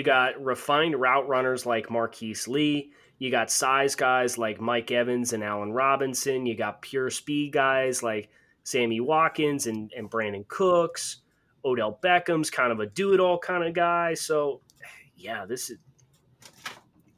got 0.03 0.43
refined 0.43 0.99
route 0.99 1.29
runners 1.29 1.67
like 1.67 1.91
Marquise 1.91 2.49
Lee. 2.49 2.93
You 3.19 3.31
got 3.31 3.51
size 3.51 3.95
guys 3.95 4.39
like 4.39 4.61
Mike 4.61 4.91
Evans 4.91 5.33
and 5.33 5.45
Allen 5.45 5.73
Robinson. 5.73 6.47
You 6.47 6.57
got 6.57 6.81
pure 6.81 7.11
speed 7.11 7.53
guys 7.53 8.03
like 8.03 8.31
Sammy 8.65 9.01
Watkins 9.01 9.67
and, 9.67 9.93
and 9.97 10.11
Brandin 10.11 10.49
Cooks. 10.49 11.19
Odell 11.65 11.99
Beckham's 12.03 12.51
kind 12.51 12.73
of 12.73 12.81
a 12.81 12.87
do 12.87 13.13
it 13.13 13.21
all 13.21 13.39
kind 13.39 13.65
of 13.65 13.75
guy. 13.75 14.15
So, 14.15 14.63
yeah, 15.15 15.45
this 15.47 15.71
is. 15.71 15.79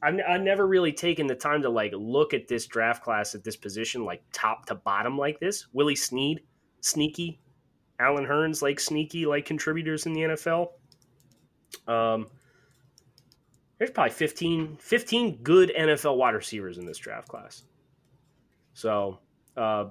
I've, 0.03 0.19
I've 0.27 0.41
never 0.41 0.67
really 0.67 0.91
taken 0.91 1.25
the 1.25 1.33
time 1.33 1.61
to 1.63 1.69
like 1.69 1.93
look 1.95 2.33
at 2.33 2.47
this 2.47 2.67
draft 2.67 3.01
class 3.03 3.33
at 3.33 3.43
this 3.43 3.55
position, 3.55 4.05
like 4.05 4.21
top 4.33 4.65
to 4.65 4.75
bottom, 4.75 5.17
like 5.17 5.39
this. 5.39 5.67
Willie 5.73 5.95
Snead, 5.95 6.41
sneaky. 6.81 7.39
Allen 7.99 8.25
Hurns, 8.25 8.61
like 8.61 8.79
sneaky, 8.79 9.25
like 9.25 9.45
contributors 9.45 10.05
in 10.05 10.13
the 10.13 10.21
NFL. 10.21 10.67
Um, 11.87 12.27
there's 13.77 13.91
probably 13.91 14.13
15, 14.13 14.77
15 14.79 15.37
good 15.43 15.71
NFL 15.77 16.17
wide 16.17 16.35
receivers 16.35 16.77
in 16.77 16.85
this 16.85 16.97
draft 16.97 17.27
class. 17.27 17.63
So, 18.73 19.19
uh, 19.57 19.85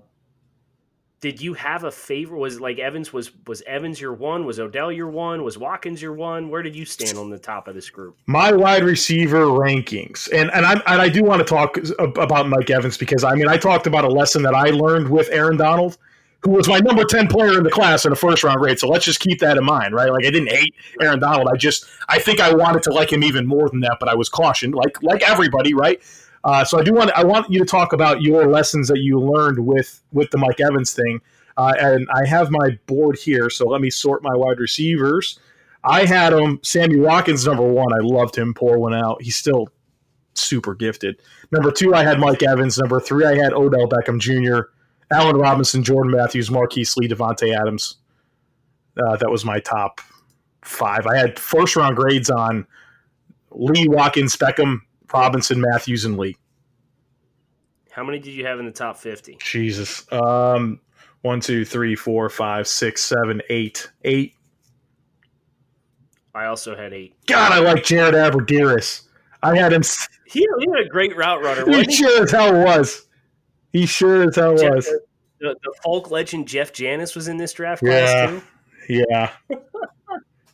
did 1.25 1.41
you 1.41 1.55
have 1.55 1.85
a 1.85 1.91
favorite? 1.91 2.39
Was 2.39 2.61
like 2.61 2.79
Evans 2.79 3.11
was 3.11 3.31
was 3.47 3.63
Evans 3.63 3.99
your 3.99 4.13
one? 4.13 4.45
Was 4.45 4.61
Odell 4.61 4.93
your 4.93 5.09
one? 5.09 5.43
Was 5.43 5.57
Watkins 5.57 6.03
your 6.03 6.13
one? 6.13 6.51
Where 6.51 6.63
did 6.63 6.77
you 6.77 6.85
stand 6.85 7.17
on 7.17 7.31
the 7.31 7.39
top 7.39 7.67
of 7.67 7.75
this 7.75 7.89
group? 7.89 8.19
my 8.27 8.53
wide 8.53 8.85
receiver 8.85 9.47
rankings, 9.47 10.29
and 10.35 10.51
and 10.53 10.67
I 10.67 10.73
and 10.87 11.01
I 11.01 11.09
do 11.09 11.25
want 11.25 11.39
to 11.39 11.47
talk 11.47 11.79
about 11.99 12.47
Mike 12.51 12.69
Evans 12.69 12.99
because 12.99 13.25
I 13.25 13.35
mean 13.37 13.49
I 13.49 13.57
talked 13.57 13.87
about 13.87 14.05
a 14.05 14.09
lesson 14.09 14.43
that 14.43 14.55
I 14.55 14.69
learned 14.69 15.09
with 15.09 15.31
Aaron 15.33 15.57
Donald, 15.57 15.97
who 16.45 16.51
was 16.51 16.69
my 16.69 16.79
number 16.79 17.05
ten 17.05 17.27
player 17.27 17.57
in 17.57 17.65
the 17.65 17.71
class 17.71 18.05
in 18.05 18.11
the 18.11 18.17
first 18.17 18.45
round 18.45 18.59
grade. 18.59 18.79
So 18.79 18.89
let's 18.89 19.05
just 19.05 19.21
keep 19.21 19.41
that 19.41 19.57
in 19.57 19.65
mind, 19.65 19.95
right? 19.95 20.11
Like 20.11 20.25
I 20.25 20.31
didn't 20.31 20.51
hate 20.51 20.75
Aaron 21.01 21.19
Donald, 21.19 21.49
I 21.53 21.57
just 21.57 21.87
I 22.09 22.19
think 22.19 22.41
I 22.41 22.55
wanted 22.55 22.83
to 22.85 22.93
like 22.93 23.13
him 23.13 23.25
even 23.25 23.47
more 23.47 23.69
than 23.69 23.81
that, 23.81 23.97
but 23.99 24.09
I 24.09 24.15
was 24.15 24.29
cautioned, 24.29 24.75
like 24.75 25.03
like 25.03 25.29
everybody, 25.29 25.75
right? 25.75 26.01
Uh, 26.45 26.63
so 26.65 26.79
I 26.79 26.83
do 26.83 26.93
want 26.93 27.11
I 27.13 27.25
want 27.25 27.51
you 27.51 27.59
to 27.59 27.65
talk 27.65 27.93
about 27.93 28.21
your 28.21 28.47
lessons 28.47 28.89
that 28.89 28.99
you 28.99 29.19
learned 29.19 29.59
with 29.59 30.03
with 30.13 30.31
the 30.31 30.39
Mike 30.39 30.61
Evans 30.61 30.93
thing, 30.93 31.21
uh, 31.57 31.75
and 31.79 32.07
I 32.15 32.27
have 32.27 32.51
my 32.51 32.79
board 32.87 33.19
here. 33.19 33.49
So 33.49 33.67
let 33.67 33.81
me 33.81 33.91
sort 33.91 34.23
my 34.23 34.37
wide 34.37 34.61
receivers. 34.61 35.39
I 35.83 36.05
had 36.05 36.33
him 36.33 36.61
Sammy 36.63 36.99
Watkins 36.99 37.47
number 37.47 37.67
one. 37.67 37.93
I 37.93 38.01
loved 38.03 38.37
him. 38.37 38.55
Poor 38.55 38.79
one 38.79 38.95
out. 38.95 39.23
He's 39.23 39.37
still 39.37 39.69
super 40.35 40.75
gifted. 40.75 41.21
Number 41.51 41.71
two, 41.71 41.95
I 41.95 42.03
had 42.03 42.19
Mike 42.19 42.43
Evans. 42.43 42.79
Number 42.79 43.01
three, 43.01 43.25
I 43.25 43.37
had 43.37 43.53
Odell 43.53 43.89
Beckham 43.89 44.19
Jr., 44.19 44.71
Allen 45.13 45.37
Robinson, 45.37 45.83
Jordan 45.83 46.13
Matthews, 46.13 46.51
Marquise 46.51 46.97
Lee, 46.97 47.09
Davante 47.09 47.57
Adams. 47.57 47.97
Uh, 48.97 49.17
that 49.17 49.31
was 49.31 49.45
my 49.45 49.59
top 49.61 50.01
five. 50.63 51.07
I 51.07 51.17
had 51.17 51.39
first 51.39 51.77
round 51.77 51.97
grades 51.97 52.31
on 52.31 52.67
Lee, 53.51 53.89
Watkins, 53.89 54.37
Beckham, 54.37 54.79
Robinson, 55.13 55.61
Matthews, 55.61 56.05
and 56.05 56.17
Lee. 56.17 56.37
How 57.91 58.03
many 58.03 58.19
did 58.19 58.33
you 58.33 58.45
have 58.45 58.59
in 58.59 58.67
the 58.67 58.73
top 58.73 58.97
50? 58.97 59.39
Jesus. 59.41 60.11
Um, 60.13 60.81
one, 61.23 61.41
two, 61.41 61.65
three, 61.65 61.95
four, 61.95 62.29
five, 62.29 62.67
six, 62.67 63.03
seven, 63.03 63.41
eight, 63.49 63.91
eight. 64.03 64.35
I 66.35 66.47
also 66.47 66.75
had 66.77 66.93
eight. 66.93 67.15
God, 67.27 67.53
I 67.53 67.61
like 67.61 67.85
Jared 67.85 68.15
Abbrederis. 68.15 69.03
I 69.43 69.57
had 69.57 69.73
him. 69.73 69.83
He, 70.27 70.47
he 70.59 70.71
had 70.71 70.87
a 70.87 70.89
great 70.89 71.17
route 71.17 71.43
runner, 71.43 71.65
he? 71.83 71.93
sure 71.93 72.25
as 72.25 72.33
hell 72.33 72.53
was. 72.65 73.07
He 73.75 73.85
sure 73.87 74.27
as 74.29 74.37
hell 74.37 74.57
Jeff- 74.57 74.75
was. 74.77 74.87
the, 75.41 75.55
the 75.63 75.75
folk 75.83 76.11
legend 76.11 76.49
Jeff 76.49 76.73
Janis 76.73 77.15
was 77.15 77.29
in 77.29 77.37
this 77.37 77.53
draft 77.53 77.83
class 77.83 78.09
Yeah. 78.09 78.27
too. 78.31 78.43
Yeah. 79.11 79.31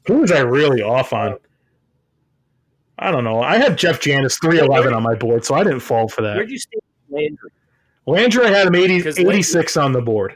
Who 0.07 0.19
was 0.21 0.33
I 0.33 0.41
really 0.41 0.83
off 0.83 1.13
on? 1.13 1.37
I 2.99 3.11
don't 3.11 3.23
know. 3.25 3.41
I 3.43 3.57
had 3.59 3.79
Jeff 3.79 4.01
Janis 4.01 4.39
311 4.39 4.93
on 4.95 5.03
my 5.03 5.15
board, 5.15 5.45
so 5.45 5.55
I 5.55 5.63
didn't 5.65 5.81
fall 5.81 6.09
for 6.09 6.23
that. 6.23 6.37
Where'd 6.37 6.51
you 6.51 6.59
stand 6.59 6.81
Landry? 7.11 7.51
Landry, 8.07 8.47
I 8.47 8.51
had 8.51 8.67
him 8.67 8.75
80, 8.75 9.03
'Cause 9.03 9.19
Landry- 9.19 9.35
86 9.35 9.77
on 9.77 9.93
the 9.93 10.01
board. 10.03 10.35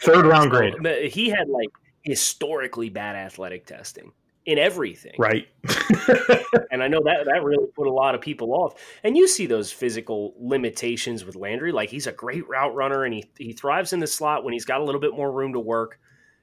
Third 0.00 0.26
round 0.26 0.52
oh, 0.52 0.56
grade. 0.72 1.12
he 1.12 1.28
had 1.30 1.48
like 1.48 1.68
historically 2.02 2.88
bad 2.90 3.14
athletic 3.14 3.64
testing 3.66 4.12
in 4.44 4.58
everything. 4.58 5.14
Right. 5.18 5.48
And 6.70 6.82
I 6.82 6.88
know 6.88 7.02
that 7.04 7.26
that 7.26 7.44
really 7.44 7.66
put 7.76 7.86
a 7.86 7.92
lot 7.92 8.14
of 8.14 8.22
people 8.22 8.54
off. 8.54 8.74
And 9.04 9.14
you 9.14 9.28
see 9.28 9.44
those 9.44 9.70
physical 9.70 10.34
limitations 10.40 11.22
with 11.22 11.36
Landry. 11.36 11.70
Like 11.70 11.90
he's 11.90 12.06
a 12.06 12.12
great 12.12 12.48
route 12.48 12.74
runner 12.74 13.04
and 13.04 13.12
he 13.12 13.30
he 13.36 13.52
thrives 13.52 13.92
in 13.92 14.00
the 14.00 14.06
slot 14.06 14.42
when 14.42 14.54
he's 14.54 14.64
got 14.64 14.80
a 14.80 14.84
little 14.84 15.00
bit 15.00 15.14
more 15.14 15.30
room 15.30 15.52
to 15.52 15.60
work. 15.60 16.00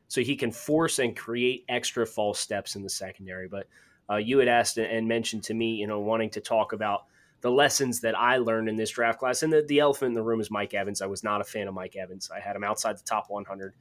So 0.07 0.21
he 0.21 0.35
can 0.35 0.51
force 0.51 0.99
and 0.99 1.17
create 1.17 1.65
extra 1.67 2.05
false 2.05 2.39
steps 2.39 2.75
in 2.75 2.83
the 2.83 2.89
secondary. 2.91 3.47
But 3.47 3.67
uh, 4.07 4.17
you 4.17 4.37
had 4.37 4.47
asked 4.47 4.77
and 4.77 5.07
mentioned 5.07 5.43
to 5.45 5.55
me, 5.55 5.75
you 5.75 5.87
know, 5.87 5.99
wanting 5.99 6.29
to 6.31 6.41
talk 6.41 6.73
about 6.73 7.05
the 7.41 7.51
lessons 7.51 8.01
that 8.01 8.17
I 8.17 8.37
learned 8.37 8.69
in 8.69 8.75
this 8.75 8.91
draft 8.91 9.19
class. 9.19 9.41
And 9.41 9.51
the, 9.51 9.63
the 9.67 9.79
elephant 9.79 10.09
in 10.09 10.13
the 10.13 10.21
room 10.21 10.41
is 10.41 10.51
Mike 10.51 10.75
Evans. 10.75 11.01
I 11.01 11.07
was 11.07 11.23
not 11.23 11.41
a 11.41 11.43
fan 11.43 11.67
of 11.67 11.73
Mike 11.73 11.95
Evans. 11.95 12.29
I 12.33 12.39
had 12.39 12.55
him 12.55 12.63
outside 12.63 12.97
the 12.97 13.03
top 13.03 13.25
100. 13.29 13.73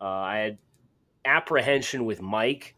Uh, 0.00 0.04
I 0.04 0.38
had 0.38 0.58
apprehension 1.24 2.04
with 2.04 2.22
Mike 2.22 2.75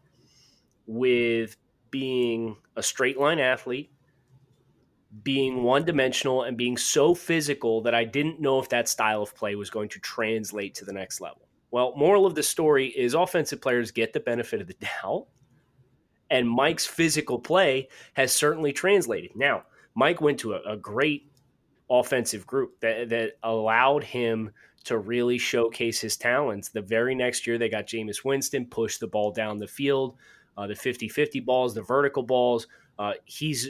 with 0.89 1.55
being 1.91 2.57
a 2.75 2.81
straight 2.81 3.19
line 3.19 3.37
athlete, 3.37 3.91
being 5.23 5.61
one 5.61 5.85
dimensional, 5.85 6.43
and 6.43 6.57
being 6.57 6.77
so 6.77 7.13
physical 7.13 7.81
that 7.81 7.93
I 7.93 8.03
didn't 8.05 8.41
know 8.41 8.59
if 8.59 8.69
that 8.69 8.89
style 8.89 9.21
of 9.21 9.35
play 9.35 9.53
was 9.53 9.69
going 9.69 9.89
to 9.89 9.99
translate 9.99 10.73
to 10.75 10.85
the 10.85 10.93
next 10.93 11.21
level. 11.21 11.47
Well, 11.69 11.93
moral 11.95 12.25
of 12.25 12.33
the 12.33 12.41
story 12.41 12.87
is 12.87 13.13
offensive 13.13 13.61
players 13.61 13.91
get 13.91 14.13
the 14.13 14.19
benefit 14.19 14.61
of 14.61 14.67
the 14.67 14.73
doubt, 15.03 15.27
and 16.31 16.49
Mike's 16.49 16.87
physical 16.87 17.37
play 17.37 17.87
has 18.13 18.35
certainly 18.35 18.73
translated. 18.73 19.35
Now, 19.35 19.65
Mike 19.93 20.21
went 20.21 20.39
to 20.39 20.53
a, 20.53 20.73
a 20.73 20.77
great 20.77 21.31
offensive 21.87 22.47
group 22.47 22.79
that, 22.79 23.09
that 23.09 23.33
allowed 23.43 24.03
him 24.03 24.51
to 24.85 24.97
really 24.97 25.37
showcase 25.37 25.99
his 26.01 26.17
talents. 26.17 26.69
The 26.69 26.81
very 26.81 27.13
next 27.13 27.45
year, 27.45 27.59
they 27.59 27.69
got 27.69 27.85
Jameis 27.85 28.25
Winston, 28.25 28.65
pushed 28.65 28.99
the 28.99 29.07
ball 29.07 29.31
down 29.31 29.59
the 29.59 29.67
field, 29.67 30.17
uh, 30.59 30.67
the 30.67 30.75
50 30.75 31.07
50 31.07 31.39
balls, 31.39 31.73
the 31.73 31.81
vertical 31.81 32.21
balls. 32.21 32.67
Uh, 32.99 33.13
he's 33.23 33.69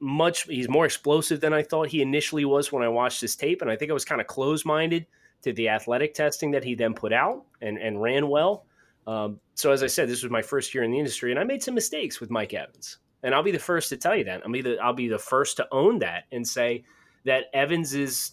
much, 0.00 0.44
he's 0.44 0.70
more 0.70 0.86
explosive 0.86 1.40
than 1.40 1.52
I 1.52 1.62
thought 1.62 1.88
he 1.88 2.00
initially 2.00 2.46
was 2.46 2.72
when 2.72 2.82
I 2.82 2.88
watched 2.88 3.20
his 3.20 3.36
tape. 3.36 3.60
And 3.60 3.70
I 3.70 3.76
think 3.76 3.90
I 3.90 3.94
was 3.94 4.06
kind 4.06 4.22
of 4.22 4.26
close 4.26 4.64
minded 4.64 5.06
to 5.42 5.52
the 5.52 5.68
athletic 5.68 6.14
testing 6.14 6.50
that 6.52 6.64
he 6.64 6.74
then 6.74 6.94
put 6.94 7.12
out 7.12 7.44
and, 7.60 7.76
and 7.76 8.00
ran 8.00 8.28
well. 8.28 8.64
Um, 9.06 9.38
so, 9.54 9.70
as 9.70 9.82
I 9.82 9.86
said, 9.86 10.08
this 10.08 10.22
was 10.22 10.32
my 10.32 10.40
first 10.40 10.74
year 10.74 10.82
in 10.82 10.90
the 10.90 10.98
industry, 10.98 11.30
and 11.30 11.38
I 11.38 11.44
made 11.44 11.62
some 11.62 11.74
mistakes 11.74 12.20
with 12.20 12.30
Mike 12.30 12.54
Evans. 12.54 12.98
And 13.22 13.34
I'll 13.34 13.42
be 13.42 13.50
the 13.50 13.58
first 13.58 13.90
to 13.90 13.98
tell 13.98 14.16
you 14.16 14.24
that. 14.24 14.40
I'll 14.44 14.52
be 14.52 14.62
the, 14.62 14.78
I'll 14.78 14.94
be 14.94 15.08
the 15.08 15.18
first 15.18 15.58
to 15.58 15.68
own 15.72 15.98
that 15.98 16.24
and 16.32 16.46
say 16.46 16.84
that 17.24 17.44
Evans 17.52 17.92
is 17.92 18.32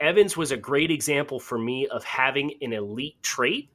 Evans 0.00 0.36
was 0.36 0.52
a 0.52 0.56
great 0.56 0.90
example 0.90 1.38
for 1.38 1.58
me 1.58 1.86
of 1.88 2.02
having 2.04 2.54
an 2.62 2.72
elite 2.72 3.22
trait. 3.22 3.68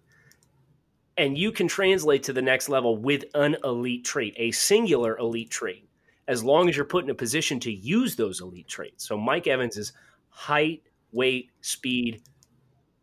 And 1.17 1.37
you 1.37 1.51
can 1.51 1.67
translate 1.67 2.23
to 2.23 2.33
the 2.33 2.41
next 2.41 2.67
level 2.67 2.97
with 2.97 3.23
an 3.33 3.55
elite 3.63 4.03
trait, 4.03 4.33
a 4.37 4.51
singular 4.51 5.17
elite 5.17 5.49
trait, 5.49 5.87
as 6.27 6.43
long 6.43 6.67
as 6.67 6.75
you're 6.75 6.85
put 6.85 7.05
in 7.05 7.09
a 7.09 7.15
position 7.15 7.59
to 7.61 7.71
use 7.71 8.15
those 8.15 8.41
elite 8.41 8.67
traits. 8.67 9.07
So 9.07 9.17
Mike 9.17 9.47
Evans 9.47 9.77
is 9.77 9.93
height, 10.29 10.83
weight, 11.13 11.51
speed, 11.61 12.21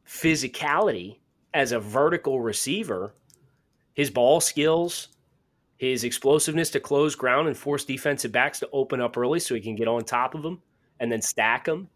physicality 0.07 1.17
as 1.55 1.73
a 1.73 1.81
vertical 1.81 2.41
receiver, 2.41 3.15
his 3.95 4.11
ball 4.11 4.41
skills, 4.41 5.09
his 5.77 6.05
explosiveness 6.05 6.71
to 6.71 6.81
close 6.81 7.15
ground 7.15 7.49
and 7.49 7.57
force 7.57 7.85
defensive 7.85 8.33
backs 8.33 8.61
to 8.61 8.69
open 8.73 9.01
up 9.01 9.17
early 9.17 9.41
so 9.41 9.55
he 9.55 9.61
can 9.61 9.75
get 9.75 9.89
on 9.89 10.05
top 10.05 10.35
of 10.35 10.43
them 10.43 10.61
and 11.01 11.11
then 11.11 11.23
stack 11.23 11.65
them 11.65 11.89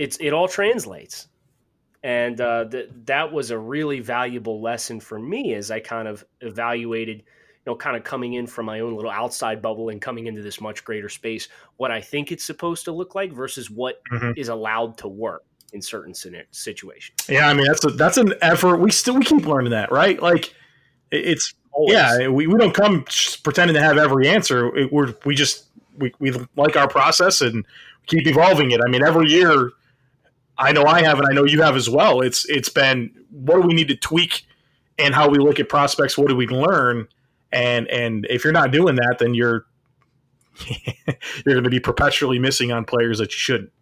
it's 0.00 0.16
it 0.18 0.32
all 0.32 0.48
translates 0.48 1.28
and 2.02 2.40
uh, 2.40 2.64
th- 2.64 2.88
that 3.04 3.30
was 3.32 3.50
a 3.50 3.58
really 3.58 4.00
valuable 4.00 4.60
lesson 4.60 5.00
for 5.00 5.18
me 5.18 5.54
as 5.54 5.70
i 5.70 5.78
kind 5.80 6.08
of 6.08 6.24
evaluated 6.40 7.18
you 7.18 7.24
know 7.66 7.76
kind 7.76 7.96
of 7.96 8.04
coming 8.04 8.34
in 8.34 8.46
from 8.46 8.66
my 8.66 8.80
own 8.80 8.94
little 8.96 9.10
outside 9.10 9.60
bubble 9.60 9.90
and 9.90 10.00
coming 10.00 10.26
into 10.26 10.40
this 10.42 10.60
much 10.60 10.82
greater 10.84 11.08
space 11.08 11.48
what 11.76 11.90
i 11.90 12.00
think 12.00 12.32
it's 12.32 12.44
supposed 12.44 12.84
to 12.86 12.92
look 12.92 13.14
like 13.14 13.32
versus 13.32 13.70
what 13.70 14.00
Mhm. 14.12 14.36
is 14.38 14.48
allowed 14.48 14.96
to 14.98 15.08
work 15.08 15.44
in 15.72 15.80
certain 15.82 16.14
situations 16.50 17.16
Yeah, 17.28 17.48
I 17.48 17.54
mean 17.54 17.66
that's 17.66 17.84
a, 17.84 17.90
that's 17.90 18.16
an 18.16 18.34
effort. 18.42 18.78
We 18.78 18.90
still 18.90 19.14
we 19.14 19.24
keep 19.24 19.46
learning 19.46 19.70
that, 19.70 19.92
right? 19.92 20.20
Like 20.20 20.52
it's 21.12 21.54
Always. 21.72 21.92
yeah, 21.94 22.26
we, 22.26 22.48
we 22.48 22.58
don't 22.58 22.74
come 22.74 23.04
pretending 23.44 23.74
to 23.74 23.80
have 23.80 23.96
every 23.96 24.26
answer. 24.26 24.76
It, 24.76 24.92
we're 24.92 25.14
we 25.24 25.36
just 25.36 25.66
we, 25.96 26.12
we 26.18 26.32
like 26.56 26.74
our 26.76 26.88
process 26.88 27.40
and 27.40 27.64
keep 28.06 28.26
evolving 28.26 28.72
it. 28.72 28.80
I 28.84 28.90
mean, 28.90 29.04
every 29.04 29.28
year, 29.28 29.70
I 30.60 30.72
know 30.72 30.84
I 30.84 31.02
have, 31.02 31.18
and 31.18 31.26
I 31.26 31.32
know 31.32 31.44
you 31.44 31.62
have 31.62 31.74
as 31.74 31.88
well. 31.88 32.20
It's 32.20 32.44
it's 32.48 32.68
been 32.68 33.10
what 33.30 33.60
do 33.60 33.66
we 33.66 33.74
need 33.74 33.88
to 33.88 33.96
tweak 33.96 34.46
and 34.98 35.14
how 35.14 35.28
we 35.28 35.38
look 35.38 35.58
at 35.58 35.68
prospects. 35.68 36.18
What 36.18 36.28
do 36.28 36.36
we 36.36 36.46
learn? 36.46 37.08
And 37.50 37.88
and 37.88 38.26
if 38.28 38.44
you're 38.44 38.52
not 38.52 38.70
doing 38.70 38.96
that, 38.96 39.16
then 39.18 39.34
you're 39.34 39.66
you're 40.66 41.54
going 41.54 41.64
to 41.64 41.70
be 41.70 41.80
perpetually 41.80 42.38
missing 42.38 42.70
on 42.72 42.84
players 42.84 43.18
that 43.18 43.32
you 43.32 43.38
shouldn't. 43.38 43.72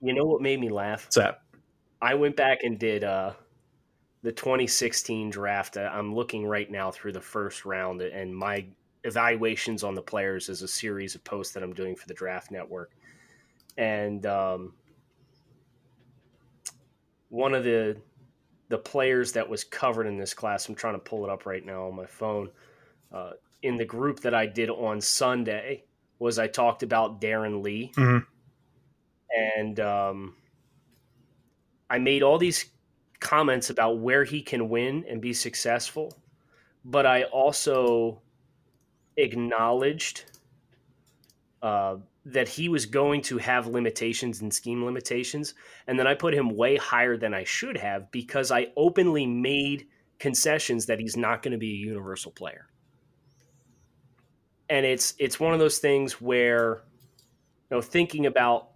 you 0.00 0.14
know 0.14 0.24
what 0.24 0.40
made 0.40 0.58
me 0.58 0.70
laugh 0.70 1.04
What's 1.04 1.16
that? 1.16 1.42
I 2.00 2.14
went 2.14 2.36
back 2.36 2.64
and 2.64 2.78
did 2.78 3.04
uh, 3.04 3.34
the 4.22 4.32
2016 4.32 5.30
draft. 5.30 5.76
Uh, 5.76 5.90
I'm 5.92 6.14
looking 6.14 6.46
right 6.46 6.70
now 6.70 6.90
through 6.90 7.12
the 7.12 7.20
first 7.20 7.64
round, 7.64 8.00
and 8.00 8.34
my 8.34 8.64
evaluations 9.04 9.84
on 9.84 9.94
the 9.94 10.02
players 10.02 10.48
is 10.48 10.62
a 10.62 10.68
series 10.68 11.14
of 11.14 11.22
posts 11.22 11.52
that 11.54 11.62
I'm 11.62 11.74
doing 11.74 11.94
for 11.94 12.08
the 12.08 12.14
Draft 12.14 12.50
Network. 12.50 12.92
And 13.76 14.24
um, 14.26 14.74
one 17.32 17.54
of 17.54 17.64
the 17.64 17.96
the 18.68 18.76
players 18.76 19.32
that 19.32 19.48
was 19.48 19.64
covered 19.64 20.06
in 20.06 20.18
this 20.18 20.34
class, 20.34 20.68
I'm 20.68 20.74
trying 20.74 20.94
to 20.94 20.98
pull 20.98 21.24
it 21.24 21.30
up 21.30 21.46
right 21.46 21.64
now 21.64 21.86
on 21.88 21.96
my 21.96 22.06
phone. 22.06 22.50
Uh, 23.10 23.32
in 23.62 23.76
the 23.76 23.84
group 23.84 24.20
that 24.20 24.34
I 24.34 24.46
did 24.46 24.68
on 24.70 25.00
Sunday, 25.00 25.84
was 26.18 26.38
I 26.38 26.46
talked 26.46 26.82
about 26.82 27.20
Darron 27.20 27.62
Lee, 27.62 27.90
Mhm. 27.96 28.26
and 29.36 29.80
um, 29.80 30.36
I 31.90 31.98
made 31.98 32.22
all 32.22 32.38
these 32.38 32.70
comments 33.18 33.70
about 33.70 33.98
where 33.98 34.24
he 34.24 34.42
can 34.42 34.68
win 34.68 35.04
and 35.08 35.20
be 35.20 35.32
successful, 35.32 36.12
but 36.84 37.06
I 37.06 37.24
also 37.24 38.20
acknowledged 39.16 40.24
uh, 41.62 41.96
that 42.24 42.48
he 42.48 42.68
was 42.68 42.86
going 42.86 43.20
to 43.22 43.38
have 43.38 43.66
limitations 43.66 44.40
and 44.40 44.54
scheme 44.54 44.84
limitations, 44.84 45.54
and 45.86 45.98
then 45.98 46.06
I 46.06 46.14
put 46.14 46.34
him 46.34 46.56
way 46.56 46.76
higher 46.76 47.16
than 47.16 47.34
I 47.34 47.44
should 47.44 47.76
have 47.76 48.10
because 48.12 48.52
I 48.52 48.68
openly 48.76 49.26
made 49.26 49.86
concessions 50.18 50.86
that 50.86 51.00
he's 51.00 51.16
not 51.16 51.42
going 51.42 51.52
to 51.52 51.58
be 51.58 51.72
a 51.72 51.86
universal 51.86 52.30
player. 52.30 52.68
And 54.70 54.86
it's 54.86 55.14
it's 55.18 55.40
one 55.40 55.52
of 55.52 55.58
those 55.58 55.78
things 55.78 56.20
where, 56.20 56.82
you 57.70 57.76
know, 57.76 57.82
thinking 57.82 58.26
about 58.26 58.68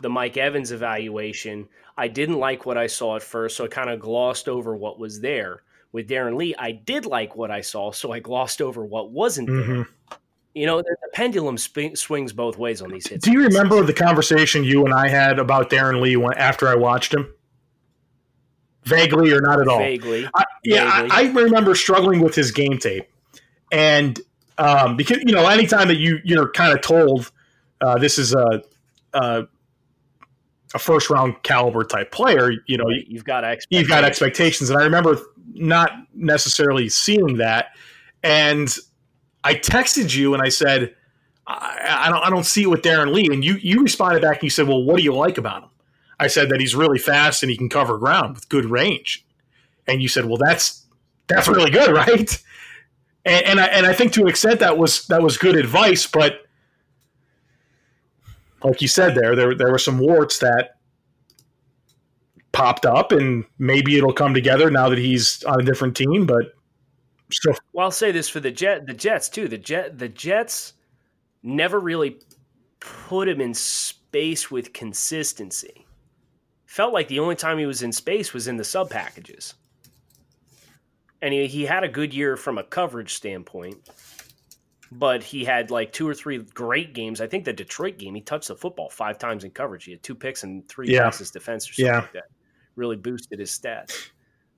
the 0.00 0.08
Mike 0.08 0.36
Evans 0.36 0.72
evaluation, 0.72 1.68
I 1.96 2.08
didn't 2.08 2.38
like 2.38 2.66
what 2.66 2.78
I 2.78 2.86
saw 2.86 3.16
at 3.16 3.22
first, 3.22 3.56
so 3.56 3.66
I 3.66 3.68
kind 3.68 3.90
of 3.90 4.00
glossed 4.00 4.48
over 4.48 4.74
what 4.74 4.98
was 4.98 5.20
there. 5.20 5.62
With 5.92 6.08
Darron 6.08 6.36
Lee, 6.36 6.56
I 6.58 6.72
did 6.72 7.06
like 7.06 7.36
what 7.36 7.52
I 7.52 7.60
saw, 7.60 7.92
so 7.92 8.10
I 8.10 8.18
glossed 8.18 8.60
over 8.60 8.84
what 8.84 9.12
wasn't 9.12 9.48
there. 9.48 9.56
Mm-hmm. 9.56 10.14
You 10.54 10.66
know, 10.66 10.78
the, 10.78 10.96
pendulum 11.12 11.58
sp- 11.58 11.94
swings 11.94 12.32
both 12.32 12.56
ways 12.58 12.80
on 12.80 12.90
these 12.90 13.06
hits. 13.06 13.24
Do 13.24 13.32
you 13.32 13.42
remember 13.42 13.82
the 13.82 13.92
conversation 13.92 14.62
you 14.64 14.84
and 14.84 14.94
I 14.94 15.08
had 15.08 15.38
about 15.38 15.68
Darron 15.70 16.00
Lee 16.00 16.16
when, 16.16 16.34
after 16.34 16.68
I 16.68 16.74
watched 16.76 17.12
him? 17.12 17.32
Vaguely 18.84 19.32
or 19.32 19.40
not 19.40 19.60
at 19.60 19.68
all? 19.68 19.78
Vaguely. 19.78 20.28
I, 20.34 20.44
yeah, 20.62 21.08
I, 21.10 21.22
I 21.22 21.32
remember 21.32 21.74
struggling 21.74 22.20
with 22.20 22.34
his 22.34 22.50
game 22.50 22.78
tape, 22.78 23.08
and 23.72 24.20
um, 24.58 24.96
because 24.96 25.18
you 25.24 25.32
know, 25.34 25.46
anytime 25.46 25.88
that 25.88 25.96
you 25.96 26.18
you're 26.22 26.50
kind 26.50 26.72
of 26.72 26.82
told 26.82 27.32
uh, 27.80 27.98
this 27.98 28.18
is 28.18 28.34
a, 28.34 28.62
a 29.14 29.44
a 30.74 30.78
first 30.78 31.08
round 31.08 31.42
caliber 31.44 31.84
type 31.84 32.12
player, 32.12 32.50
you 32.66 32.76
know, 32.76 32.84
Right, 32.84 33.06
You've 33.08 33.24
got 33.24 33.44
expectations. 33.44 33.66
you've 33.70 33.88
got 33.88 34.04
expectations, 34.04 34.70
and 34.70 34.78
I 34.78 34.82
remember 34.84 35.18
not 35.54 35.92
necessarily 36.14 36.88
seeing 36.88 37.38
that, 37.38 37.68
and 38.22 38.76
I 39.44 39.54
texted 39.54 40.16
you 40.16 40.34
and 40.34 40.42
I 40.42 40.48
said, 40.48 40.94
I, 41.46 42.06
I 42.06 42.08
don't, 42.08 42.24
I 42.24 42.30
don't 42.30 42.46
see 42.46 42.62
it 42.62 42.70
with 42.70 42.82
Darron 42.82 43.12
Lee, 43.12 43.28
and 43.30 43.44
you 43.44 43.54
you 43.54 43.82
responded 43.82 44.22
back 44.22 44.36
and 44.36 44.44
you 44.44 44.50
said, 44.50 44.66
well, 44.66 44.82
what 44.82 44.96
do 44.96 45.02
you 45.02 45.14
like 45.14 45.38
about 45.38 45.64
him? 45.64 45.68
I 46.18 46.28
said 46.28 46.48
that 46.48 46.60
he's 46.60 46.74
really 46.74 46.98
fast 46.98 47.42
and 47.42 47.50
he 47.50 47.56
can 47.56 47.68
cover 47.68 47.98
ground 47.98 48.34
with 48.34 48.48
good 48.48 48.64
range, 48.64 49.26
and 49.86 50.00
you 50.02 50.08
said, 50.08 50.24
well, 50.24 50.38
that's 50.38 50.86
that's 51.28 51.46
really 51.46 51.70
good, 51.70 51.90
right? 51.94 52.42
And, 53.26 53.44
and 53.44 53.60
I 53.60 53.66
and 53.66 53.86
I 53.86 53.92
think 53.92 54.12
to 54.14 54.22
an 54.22 54.28
extent 54.28 54.60
that 54.60 54.78
was 54.78 55.06
that 55.08 55.22
was 55.22 55.36
good 55.36 55.56
advice, 55.56 56.06
but 56.06 56.40
like 58.62 58.80
you 58.80 58.88
said, 58.88 59.14
there 59.14 59.36
there 59.36 59.54
there 59.54 59.70
were 59.70 59.78
some 59.78 59.98
warts 59.98 60.38
that 60.38 60.76
popped 62.52 62.86
up, 62.86 63.12
and 63.12 63.44
maybe 63.58 63.98
it'll 63.98 64.14
come 64.14 64.32
together 64.32 64.70
now 64.70 64.88
that 64.88 64.98
he's 64.98 65.44
on 65.44 65.60
a 65.60 65.64
different 65.64 65.96
team. 65.96 66.24
But 66.24 66.54
still, 67.34 67.54
Well, 67.72 67.84
I'll 67.86 67.90
say 67.90 68.12
this 68.12 68.28
for 68.28 68.40
the 68.40 68.50
Jet, 68.50 68.86
the 68.86 68.94
Jets 68.94 69.28
too. 69.28 69.48
The 69.48 69.58
Jet, 69.58 69.98
the 69.98 70.08
Jets 70.08 70.74
never 71.42 71.78
really 71.80 72.18
put 72.80 73.28
him 73.28 73.40
in 73.40 73.54
space 73.54 74.50
with 74.50 74.72
consistency. 74.72 75.86
Felt 76.66 76.92
like 76.92 77.08
the 77.08 77.18
only 77.20 77.36
time 77.36 77.58
he 77.58 77.66
was 77.66 77.82
in 77.82 77.92
space 77.92 78.32
was 78.32 78.48
in 78.48 78.56
the 78.56 78.64
sub 78.64 78.90
packages, 78.90 79.54
and 81.22 81.32
he, 81.32 81.46
he 81.46 81.64
had 81.64 81.84
a 81.84 81.88
good 81.88 82.12
year 82.12 82.36
from 82.36 82.58
a 82.58 82.64
coverage 82.64 83.14
standpoint. 83.14 83.76
But 84.92 85.22
he 85.24 85.44
had 85.44 85.70
like 85.72 85.92
two 85.92 86.06
or 86.08 86.14
three 86.14 86.38
great 86.38 86.94
games. 86.94 87.20
I 87.20 87.26
think 87.26 87.44
the 87.44 87.52
Detroit 87.52 87.98
game, 87.98 88.14
he 88.14 88.20
touched 88.20 88.48
the 88.48 88.54
football 88.54 88.88
five 88.90 89.18
times 89.18 89.42
in 89.42 89.50
coverage. 89.50 89.84
He 89.84 89.90
had 89.92 90.02
two 90.04 90.14
picks 90.14 90.44
and 90.44 90.68
three 90.68 90.88
Yeah. 90.88 91.04
passes 91.04 91.30
defense 91.32 91.68
or 91.68 91.72
something 91.74 91.86
Yeah. 91.92 92.00
like 92.02 92.12
that. 92.12 92.24
Really 92.76 92.96
boosted 92.96 93.40
his 93.40 93.50
stats. 93.50 94.10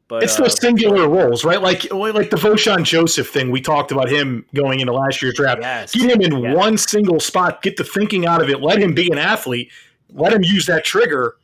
But 0.08 0.22
it's 0.22 0.38
uh, 0.38 0.44
those 0.44 0.60
singular 0.60 1.08
roles, 1.08 1.44
right? 1.44 1.60
Like 1.60 1.92
like 1.92 2.30
the 2.30 2.36
Vosean 2.36 2.84
Joseph 2.84 3.28
thing. 3.28 3.50
We 3.50 3.60
talked 3.60 3.90
about 3.90 4.08
him 4.08 4.46
going 4.54 4.78
into 4.80 4.92
last 4.92 5.20
year's 5.20 5.34
draft. 5.34 5.60
Yes. 5.62 5.92
Get 5.94 6.10
him 6.10 6.20
in 6.20 6.42
Yes. 6.42 6.56
one 6.56 6.78
single 6.78 7.18
spot. 7.18 7.60
Get 7.62 7.76
the 7.76 7.82
thinking 7.84 8.24
out 8.26 8.40
of 8.40 8.48
it. 8.48 8.60
Let 8.62 8.78
him 8.80 8.94
be 8.94 9.10
an 9.10 9.18
athlete. 9.18 9.70
Let 10.10 10.32
him 10.32 10.44
use 10.44 10.66
that 10.66 10.84
trigger. 10.84 11.36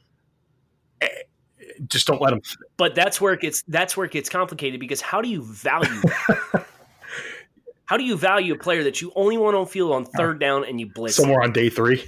Eh, 1.00 1.08
Just 1.88 2.06
don't 2.06 2.22
let 2.22 2.32
him. 2.32 2.40
but 2.76 2.94
that's 2.94 3.20
where 3.20 3.32
it 3.32 3.40
gets 3.40 3.62
that's 3.66 3.96
where 3.96 4.06
it 4.06 4.12
gets 4.12 4.28
complicated 4.28 4.78
because 4.78 5.00
how 5.00 5.20
do 5.20 5.28
you 5.28 5.42
value 5.42 6.00
how 7.86 7.96
do 7.96 8.04
you 8.04 8.16
value 8.16 8.54
a 8.54 8.58
player 8.58 8.84
that 8.84 9.00
you 9.02 9.10
only 9.16 9.36
want 9.36 9.56
on 9.56 9.66
field 9.66 9.90
on 9.92 10.04
third 10.04 10.38
down 10.38 10.64
and 10.64 10.78
you 10.78 10.86
blitz 10.86 11.18
him? 11.18 11.24
Somewhere 11.24 11.42
on 11.42 11.52
day 11.52 11.68
three. 11.68 12.04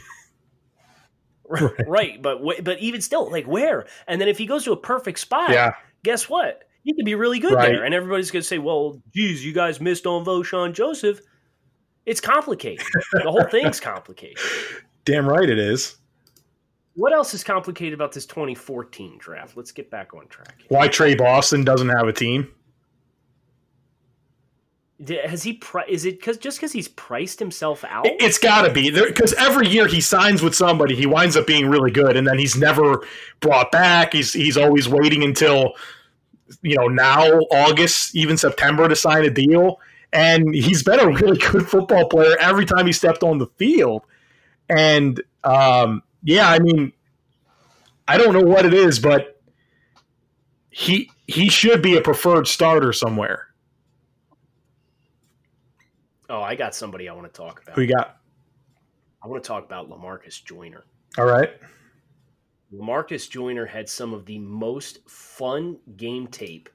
right 1.87 2.23
but 2.23 2.41
but 2.65 2.79
even 2.79 3.01
still 3.03 3.31
like 3.31 3.47
where 3.47 3.85
and 4.09 4.19
then 4.21 4.29
if 4.29 4.39
he 4.39 4.47
goes 4.47 4.65
to 4.65 4.73
a 4.73 4.77
perfect 4.77 5.19
spot 5.19 5.51
Yeah. 5.51 5.75
Guess 6.05 6.29
what 6.31 6.63
he 6.85 6.93
could 6.95 7.05
be 7.05 7.15
really 7.17 7.39
good 7.41 7.55
Right. 7.55 7.71
there 7.73 7.85
and 7.85 7.93
everybody's 7.95 8.31
going 8.31 8.43
to 8.43 8.47
say 8.47 8.59
well 8.59 9.03
geez 9.15 9.45
you 9.45 9.53
guys 9.53 9.81
missed 9.81 10.07
on 10.07 10.25
Vosean 10.25 10.73
Joseph 10.75 11.21
it's 12.07 12.21
complicated 12.21 12.87
the 13.13 13.23
whole 13.31 13.45
thing's 13.45 13.81
complicated 13.93 14.39
Damn 15.07 15.27
right 15.27 15.49
it 15.49 15.59
is. 15.59 15.97
what 16.95 17.13
else 17.13 17.35
is 17.35 17.43
complicated 17.43 17.95
about 17.95 18.13
this 18.13 18.27
2014 18.27 19.17
draft? 19.19 19.57
Let's 19.57 19.73
get 19.73 19.91
back 19.91 20.15
on 20.15 20.29
track. 20.29 20.63
Why 20.69 20.87
Tre 20.89 21.15
Boston 21.15 21.65
doesn't 21.65 21.89
have 21.89 22.07
a 22.07 22.13
team? 22.13 22.49
Has 25.25 25.43
he? 25.43 25.61
Is 25.89 26.05
it 26.05 26.21
because 26.21 26.39
just 26.39 26.59
because 26.59 26.73
he's 26.73 26.87
priced 26.87 27.41
himself 27.41 27.83
out? 27.85 28.07
It's 28.07 28.39
got 28.39 28.63
to 28.63 28.73
be 28.73 28.91
because 28.93 29.33
every 29.35 29.69
year 29.69 29.89
he 29.89 30.01
signs 30.01 30.41
with 30.41 30.55
somebody, 30.55 30.95
he 30.95 31.05
winds 31.05 31.37
up 31.37 31.49
being 31.49 31.69
really 31.69 31.91
good, 31.91 32.17
and 32.17 32.27
then 32.27 32.39
he's 32.39 32.57
never 32.57 33.05
brought 33.41 33.73
back. 33.73 34.13
He's 34.13 34.33
he's 34.33 34.57
always 34.57 34.89
waiting 34.89 35.25
until 35.25 35.73
you 36.63 36.77
know 36.77 36.87
now 36.87 37.25
August, 37.51 38.15
even 38.15 38.37
September 38.37 38.89
to 38.89 38.95
sign 38.95 39.25
a 39.25 39.31
deal, 39.31 39.81
and 40.13 40.55
he's 40.55 40.85
been 40.85 41.01
a 41.01 41.09
really 41.09 41.39
good 41.39 41.67
football 41.69 42.09
player 42.09 42.37
every 42.39 42.65
time 42.65 42.87
he 42.87 42.93
stepped 42.93 43.25
on 43.25 43.39
the 43.39 43.49
field. 43.59 44.03
And 44.69 45.21
um, 45.43 46.05
yeah, 46.23 46.49
I 46.49 46.61
mean, 46.61 46.93
I 48.07 48.17
don't 48.17 48.33
know 48.33 48.43
what 48.43 48.65
it 48.65 48.73
is, 48.73 49.01
but 49.01 49.41
he 50.71 51.11
he 51.27 51.49
should 51.49 51.83
be 51.83 51.97
a 51.97 52.01
preferred 52.01 52.47
starter 52.47 52.93
somewhere. 52.93 53.49
Oh, 56.29 56.41
I 56.41 56.55
got 56.55 56.75
somebody 56.75 57.09
I 57.09 57.13
want 57.13 57.33
to 57.33 57.37
talk 57.37 57.63
about. 57.63 57.77
Who 57.77 57.83
you 57.83 57.95
got? 57.95 58.19
I 59.23 59.29
want 59.29 59.43
to 59.43 59.47
talk 59.47 59.65
about 59.65 59.91
Lamarcus 59.91 60.43
Joyner. 60.45 60.85
All 61.19 61.27
right. 61.27 61.51
Lamarcus 62.73 63.29
Joyner 63.29 63.67
had 63.67 63.89
some 63.89 64.13
of 64.13 64.27
the 64.27 64.39
most 64.39 65.09
fun 65.09 65.79
game 65.97 66.27
tape 66.27 66.69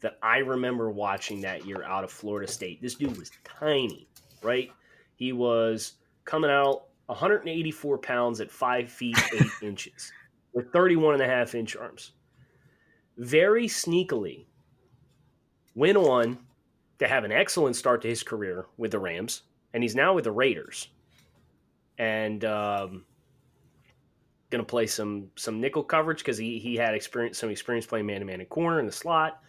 that 0.00 0.18
I 0.22 0.38
remember 0.38 0.90
watching 0.90 1.40
that 1.42 1.66
year 1.66 1.82
out 1.84 2.04
of 2.04 2.10
Florida 2.10 2.50
State. 2.50 2.82
This 2.82 2.94
dude 2.94 3.16
was 3.16 3.30
tiny, 3.44 4.08
right? 4.42 4.70
He 5.14 5.32
was 5.32 5.94
coming 6.24 6.50
out 6.50 6.84
184 7.06 7.98
pounds 7.98 8.40
at 8.40 8.50
5 8.50 8.90
feet 8.90 9.18
8 9.34 9.42
inches 9.62 10.12
with 10.52 10.70
31 10.72 11.14
and 11.14 11.22
a 11.22 11.26
half 11.26 11.54
inch 11.54 11.76
arms. 11.76 12.12
Very 13.16 13.66
sneakily 13.66 14.46
went 15.74 15.96
on 15.96 16.38
to 16.98 17.08
have 17.08 17.24
an 17.24 17.32
excellent 17.32 17.76
start 17.76 18.02
to 18.02 18.08
his 18.08 18.22
career 18.22 18.66
with 18.76 18.90
the 18.90 18.98
Rams, 18.98 19.42
and 19.72 19.82
he's 19.82 19.94
now 19.94 20.14
with 20.14 20.24
the 20.24 20.32
Raiders. 20.32 20.88
And 21.98 22.44
um, 22.44 23.04
going 24.50 24.64
to 24.64 24.68
play 24.68 24.86
some 24.86 25.30
some 25.36 25.60
nickel 25.60 25.82
coverage 25.82 26.18
because 26.18 26.38
he 26.38 26.58
he 26.58 26.76
had 26.76 26.94
experience 26.94 27.38
some 27.38 27.50
experience 27.50 27.86
playing 27.86 28.06
man 28.06 28.20
to 28.20 28.26
man 28.26 28.40
in 28.40 28.46
corner 28.46 28.80
in 28.80 28.86
the 28.86 28.92
slot. 28.92 29.40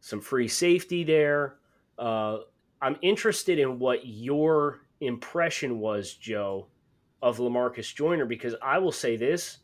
Some 0.00 0.20
free 0.20 0.48
safety 0.48 1.04
there. 1.04 1.56
Uh, 1.98 2.38
I'm 2.80 2.96
interested 3.02 3.58
in 3.58 3.78
what 3.78 4.04
your 4.04 4.80
impression 5.00 5.78
was, 5.78 6.14
Joe, 6.14 6.66
of 7.20 7.38
Lamarcus 7.38 7.94
Joyner 7.94 8.26
because 8.26 8.54
I 8.60 8.78
will 8.78 8.92
say 8.92 9.16
this: 9.16 9.58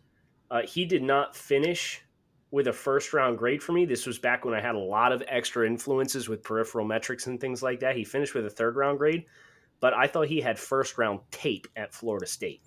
uh, 0.51 0.63
he 0.63 0.85
did 0.85 1.03
not 1.03 1.35
finish 1.35 2.03
with 2.51 2.69
a 2.69 2.73
first 2.73 3.13
round 3.13 3.39
grade 3.39 3.63
for 3.63 3.73
me. 3.73 3.85
This 3.85 4.07
was 4.07 4.19
back 4.19 4.45
when 4.45 4.55
I 4.55 4.61
had 4.61 4.75
a 4.75 4.79
lot 4.79 5.13
of 5.13 5.23
extra 5.29 5.67
influences 5.67 6.29
with 6.29 6.43
peripheral 6.43 6.87
metrics 6.87 7.27
and 7.27 7.41
things 7.41 7.63
like 7.63 7.81
that. 7.81 7.97
He 7.97 8.05
finished 8.05 8.35
with 8.35 8.47
a 8.47 8.51
third 8.51 8.77
round 8.77 8.99
grade, 8.99 9.27
but 9.81 9.95
I 9.95 10.07
thought 10.07 10.29
he 10.29 10.41
had 10.41 10.59
first 10.59 10.99
round 10.99 11.21
tape 11.31 11.69
at 11.77 11.93
Florida 11.93 12.27
State. 12.27 12.63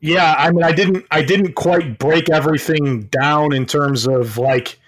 Yeah, 0.00 0.34
I 0.36 0.50
mean, 0.50 0.64
I 0.64 0.72
didn't, 0.72 1.06
I 1.12 1.22
didn't 1.22 1.54
quite 1.54 1.98
break 1.98 2.28
everything 2.28 3.02
down 3.02 3.52
in 3.52 3.66
terms 3.66 4.06
of 4.06 4.36
like 4.36 4.80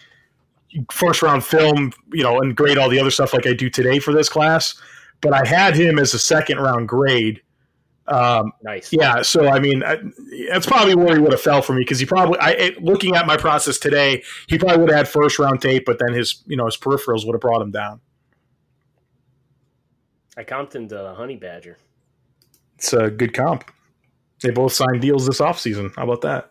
first 0.91 1.23
round 1.23 1.45
film, 1.45 1.93
you 2.13 2.25
know, 2.25 2.41
and 2.41 2.57
grade 2.57 2.79
all 2.79 2.89
the 2.89 2.99
other 2.99 3.13
stuff 3.13 3.33
like 3.33 3.47
I 3.47 3.53
do 3.53 3.71
today 3.71 4.01
for 4.01 4.13
this 4.13 4.29
class. 4.29 4.75
But 5.21 5.33
I 5.33 5.47
had 5.47 5.77
him 5.77 5.99
as 5.99 6.15
a 6.15 6.19
second 6.19 6.59
round 6.59 6.89
grade. 6.89 7.41
Um, 8.07 8.53
nice. 8.63 8.93
Yeah. 8.93 9.23
So 9.23 9.49
I 9.49 9.59
mean, 9.59 9.83
I, 9.83 9.99
that's 10.51 10.67
probably 10.67 10.95
where 10.95 11.15
he 11.15 11.21
would 11.21 11.33
have 11.33 11.41
fell 11.41 11.63
for 11.63 11.73
me 11.73 11.81
because 11.81 11.99
he 11.99 12.07
probably, 12.07 12.39
I 12.39 12.51
it, 12.51 12.83
looking 12.83 13.17
at 13.17 13.27
my 13.27 13.37
process 13.37 13.79
today, 13.79 14.23
he 14.47 14.59
probably 14.59 14.79
would 14.79 14.91
have 14.91 14.99
had 14.99 15.09
first 15.09 15.39
round 15.39 15.61
tape, 15.61 15.85
but 15.87 15.99
then 15.99 16.13
his, 16.15 16.43
you 16.47 16.57
know, 16.57 16.67
his 16.67 16.77
peripherals 16.77 17.25
would 17.27 17.35
have 17.35 17.41
brought 17.41 17.63
him 17.63 17.71
down. 17.71 18.01
I 20.37 20.45
comped 20.45 20.75
him 20.75 20.89
to 20.89 21.15
Honey 21.17 21.37
Badger. 21.37 21.79
It's 22.77 22.93
a 22.93 23.11
good 23.11 23.33
comp. 23.33 23.71
They 24.43 24.51
both 24.51 24.73
signed 24.73 25.01
deals 25.01 25.27
this 25.27 25.41
offseason. 25.41 25.95
How 25.97 26.05
about 26.05 26.21
that? 26.23 26.51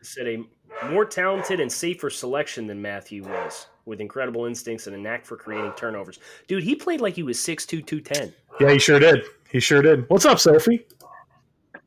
I 0.00 0.04
Said 0.04 0.28
a 0.28 0.44
more 0.90 1.04
talented 1.04 1.60
and 1.60 1.70
safer 1.70 2.10
selection 2.10 2.66
than 2.66 2.80
Mathieu 2.80 3.24
was, 3.24 3.66
with 3.84 4.00
incredible 4.00 4.46
instincts 4.46 4.86
and 4.86 4.94
a 4.94 4.98
knack 4.98 5.24
for 5.24 5.36
creating 5.36 5.72
turnovers. 5.72 6.20
Dude, 6.46 6.62
he 6.62 6.74
played 6.74 7.00
like 7.00 7.14
he 7.14 7.22
was 7.22 7.38
6'2", 7.38 7.84
210. 7.84 8.32
Yeah, 8.60 8.72
he 8.72 8.78
sure 8.78 8.98
did. 8.98 9.24
He 9.56 9.60
sure 9.60 9.80
did. 9.80 10.04
What's 10.10 10.26
up, 10.26 10.38
Sophie? 10.38 10.86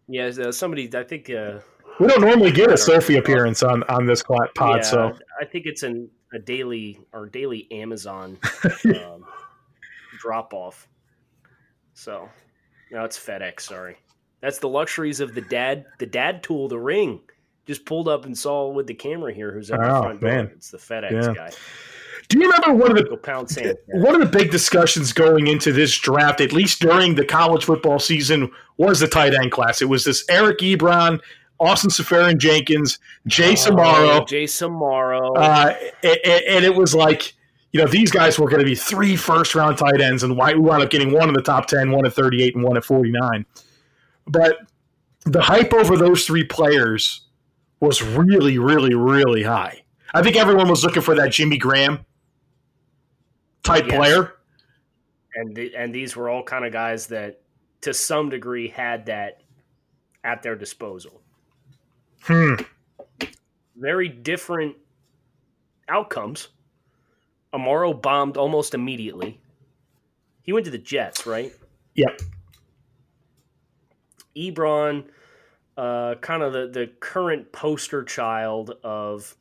Yeah, 0.08 0.32
uh, 0.41 0.51
somebody. 0.51 0.89
I 0.97 1.03
think 1.03 1.29
uh, 1.29 1.60
we 1.99 2.08
don't 2.08 2.21
normally 2.21 2.49
get 2.49 2.71
a 2.71 2.75
Sophie 2.77 3.17
appearance 3.17 3.62
on 3.62 3.84
on 3.84 4.08
this 4.08 4.23
pod, 4.23 4.49
yeah, 4.60 4.82
so 4.82 5.15
I 5.39 5.45
think 5.45 5.67
it's 5.67 5.84
an, 5.84 6.10
a 6.34 6.39
daily 6.39 6.99
or 7.13 7.27
daily 7.27 7.67
Amazon 7.71 8.39
um, 8.86 9.23
drop 10.19 10.51
off. 10.55 10.88
So 11.93 12.27
no, 12.91 13.03
it's 13.03 13.19
FedEx. 13.19 13.60
Sorry, 13.60 13.97
that's 14.41 14.58
the 14.58 14.67
luxuries 14.67 15.19
of 15.19 15.36
the 15.36 15.41
dad. 15.41 15.86
The 15.99 16.08
dad 16.08 16.41
tool, 16.41 16.69
the 16.69 16.79
ring. 16.79 17.19
Just 17.67 17.86
pulled 17.86 18.08
up 18.08 18.25
and 18.25 18.36
saw 18.36 18.67
with 18.71 18.88
the 18.88 18.95
camera 18.95 19.32
here 19.32 19.51
who's 19.51 19.69
at 19.69 19.79
the 19.79 19.95
Oh, 19.95 20.01
front 20.01 20.21
door. 20.21 20.32
It's 20.55 20.71
the 20.71 20.79
FedEx 20.79 21.12
Yeah. 21.12 21.34
guy. 21.36 21.51
Do 22.29 22.37
you 22.37 22.45
remember 22.45 22.73
one 22.75 22.95
of 22.95 23.09
the 23.09 23.17
pound 23.17 23.49
sand. 23.49 23.75
one 23.87 24.13
of 24.13 24.21
the 24.21 24.37
big 24.37 24.51
discussions 24.51 25.11
going 25.13 25.47
into 25.47 25.71
this 25.71 25.97
draft, 25.97 26.41
at 26.41 26.53
least 26.53 26.79
during 26.79 27.15
the 27.15 27.25
college 27.25 27.65
football 27.65 27.97
season, 27.99 28.51
was 28.77 28.99
the 28.99 29.07
tight 29.07 29.33
end 29.33 29.51
class. 29.51 29.81
It 29.81 29.89
was 29.89 30.03
this 30.05 30.23
Eric 30.29 30.59
Ebron, 30.59 31.19
Austin 31.59 31.89
Seferian-Jenkins, 31.89 32.99
Jay 33.25 33.51
Oh, 33.51 33.55
Samaro, 33.55 34.27
Jace 34.27 34.61
Amaro. 34.61 35.35
uh, 35.37 35.73
and, 36.03 36.43
and 36.47 36.65
it 36.65 36.75
was 36.75 36.93
like, 36.93 37.33
you 37.71 37.81
know, 37.81 37.87
these 37.87 38.11
guys 38.11 38.37
were 38.37 38.47
going 38.47 38.59
to 38.59 38.65
be 38.65 38.75
three 38.75 39.15
first 39.15 39.55
round 39.55 39.79
tight 39.79 39.99
ends, 39.99 40.21
and 40.21 40.37
why 40.37 40.53
we 40.53 40.59
wound 40.59 40.83
up 40.83 40.91
getting 40.91 41.11
one 41.11 41.29
in 41.29 41.33
the 41.33 41.41
top 41.41 41.65
10, 41.65 41.89
one 41.89 42.05
at 42.05 42.13
38, 42.13 42.53
and 42.55 42.63
one 42.63 42.77
at 42.77 42.85
49. 42.85 43.43
But 44.27 44.57
the 45.25 45.41
hype 45.41 45.73
over 45.73 45.97
those 45.97 46.27
three 46.27 46.43
players 46.43 47.21
was 47.79 48.03
really, 48.03 48.59
really, 48.59 48.93
really 48.93 49.41
high. 49.43 49.81
I 50.13 50.21
think 50.21 50.35
everyone 50.35 50.69
was 50.69 50.83
looking 50.83 51.01
for 51.01 51.15
that 51.15 51.31
Jimmy 51.31 51.57
Graham 51.57 52.05
type 53.69 53.86
Yes. 53.88 53.95
player. 53.97 54.34
and 55.36 55.55
the, 55.55 55.75
and 55.75 55.93
these 55.93 56.15
were 56.15 56.27
all 56.29 56.43
kind 56.43 56.65
of 56.65 56.73
guys 56.73 57.08
that, 57.08 57.41
to 57.82 57.93
some 57.93 58.29
degree, 58.29 58.67
had 58.67 59.05
that 59.05 59.41
at 60.23 60.41
their 60.43 60.55
disposal. 60.55 61.21
Hmm. 62.23 62.55
Very 63.77 64.10
different 64.10 64.75
outcomes. 65.88 66.49
Amaro 67.53 67.99
bombed 67.99 68.38
almost 68.38 68.73
immediately. 68.73 69.39
He 70.41 70.51
went 70.51 70.65
to 70.65 70.71
the 70.71 70.77
Jets, 70.77 71.25
right? 71.25 71.53
Yep. 71.95 72.21
Ebron, 74.36 75.05
uh, 75.77 76.15
kind 76.15 76.43
of 76.43 76.53
the, 76.53 76.67
the 76.67 76.91
current 76.99 77.51
poster 77.51 78.03
child 78.03 78.71
of 78.84 79.36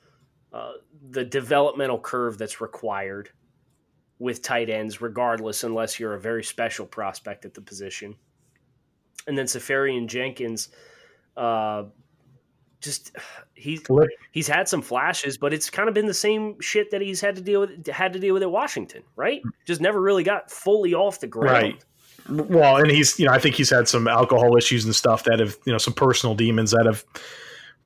uh, 0.52 0.72
the 1.10 1.24
developmental 1.24 1.98
curve 1.98 2.38
that's 2.38 2.60
required 2.60 3.30
with 4.18 4.42
tight 4.42 4.68
ends, 4.68 5.00
regardless, 5.00 5.64
unless 5.64 6.00
you're 6.00 6.14
a 6.14 6.20
very 6.20 6.42
special 6.42 6.86
prospect 6.86 7.44
at 7.44 7.54
the 7.54 7.60
position. 7.60 8.16
And 9.26 9.36
then 9.36 9.46
Seferian-Jenkins, 9.46 10.70
uh, 11.36 11.84
just 12.80 13.16
he's 13.54 13.82
he's 14.32 14.48
had 14.48 14.68
some 14.68 14.82
flashes, 14.82 15.38
but 15.38 15.52
it's 15.52 15.70
kind 15.70 15.88
of 15.88 15.94
been 15.94 16.06
the 16.06 16.14
same 16.14 16.60
shit 16.60 16.90
that 16.90 17.00
he's 17.00 17.20
had 17.20 17.36
to 17.36 17.42
deal 17.42 17.60
with 17.60 17.86
had 17.88 18.12
to 18.12 18.18
deal 18.18 18.34
with 18.34 18.42
at 18.42 18.50
Washington, 18.50 19.02
right? 19.16 19.42
Just 19.64 19.80
never 19.80 20.00
really 20.00 20.24
got 20.24 20.50
fully 20.50 20.94
off 20.94 21.20
the 21.20 21.26
ground. 21.26 21.50
Right. 21.50 21.84
Well, 22.28 22.76
and 22.76 22.90
he's, 22.90 23.18
you 23.18 23.26
know, 23.26 23.32
I 23.32 23.38
think 23.38 23.54
he's 23.54 23.70
had 23.70 23.88
some 23.88 24.06
alcohol 24.06 24.56
issues 24.56 24.84
and 24.84 24.94
stuff 24.94 25.24
that 25.24 25.38
have, 25.40 25.56
you 25.64 25.72
know, 25.72 25.78
some 25.78 25.94
personal 25.94 26.34
demons 26.34 26.72
that 26.72 26.84
have 26.84 27.02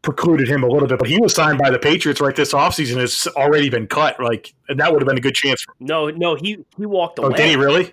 precluded 0.02 0.48
him 0.48 0.62
a 0.62 0.66
little 0.66 0.88
bit. 0.88 0.98
But 0.98 1.08
he 1.08 1.18
was 1.18 1.34
signed 1.34 1.58
by 1.58 1.70
the 1.70 1.78
Patriots 1.78 2.20
right 2.20 2.34
this 2.34 2.52
offseason. 2.52 2.98
Has 2.98 3.26
already 3.36 3.70
been 3.70 3.86
cut. 3.86 4.20
Like, 4.20 4.52
and 4.68 4.78
that 4.80 4.92
would 4.92 5.00
have 5.00 5.08
been 5.08 5.18
a 5.18 5.22
good 5.22 5.34
chance. 5.34 5.62
For, 5.62 5.74
No, 5.80 6.10
no, 6.10 6.34
he 6.34 6.64
he 6.76 6.86
walked 6.86 7.18
away. 7.18 7.28
oh, 7.32 7.36
did 7.36 7.48
he 7.48 7.56
really? 7.56 7.92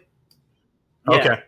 Yeah. 1.09 1.17
Okay. 1.17 1.43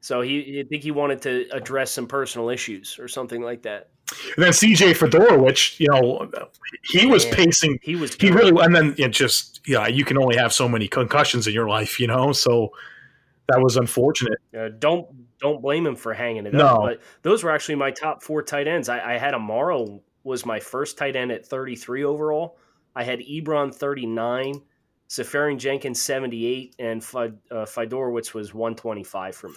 So 0.00 0.22
he, 0.22 0.60
I 0.60 0.68
think 0.68 0.82
he 0.82 0.90
wanted 0.90 1.20
to 1.22 1.46
address 1.52 1.90
some 1.90 2.06
personal 2.06 2.48
issues 2.48 2.98
or 2.98 3.08
something 3.08 3.42
like 3.42 3.62
that. 3.62 3.90
And 4.36 4.44
then 4.44 4.52
CJ 4.52 4.96
Fiedorowicz, 4.96 5.78
you 5.80 5.88
know, 5.88 6.30
he 6.84 7.04
was 7.04 7.26
pacing. 7.26 7.78
He 7.82 7.94
was 7.96 8.14
He 8.14 8.30
really, 8.30 8.52
and 8.64 8.74
then 8.74 8.94
it 8.96 9.08
just, 9.10 9.60
yeah, 9.66 9.86
you 9.86 10.04
can 10.04 10.16
only 10.16 10.36
have 10.36 10.52
so 10.52 10.66
many 10.66 10.88
concussions 10.88 11.46
in 11.46 11.52
your 11.52 11.68
life, 11.68 12.00
you 12.00 12.06
know. 12.06 12.32
So 12.32 12.70
that 13.48 13.60
was 13.60 13.76
unfortunate. 13.76 14.38
Uh, 14.58 14.68
don't 14.78 15.06
don't 15.40 15.62
blame 15.62 15.86
him 15.86 15.96
for 15.96 16.12
hanging 16.14 16.46
it 16.46 16.54
No. 16.54 16.66
up. 16.66 16.80
But 16.82 17.00
those 17.22 17.44
were 17.44 17.50
actually 17.50 17.76
my 17.76 17.90
top 17.90 18.22
four 18.22 18.42
tight 18.42 18.66
ends. 18.66 18.88
I, 18.88 19.14
I 19.14 19.18
had 19.18 19.34
Amaro 19.34 20.00
was 20.24 20.44
my 20.44 20.60
first 20.60 20.98
tight 20.98 21.16
end 21.16 21.30
at 21.32 21.46
33 21.46 22.04
overall. 22.04 22.58
I 22.96 23.04
had 23.04 23.20
Ebron 23.20 23.72
39, 23.74 24.60
Seferian-Jenkins 25.08 26.02
78, 26.02 26.74
and 26.78 27.02
Fid, 27.02 27.38
uh, 27.50 27.64
Fiedorowicz 27.64 28.34
was 28.34 28.52
125 28.52 29.34
for 29.36 29.48
me. 29.50 29.56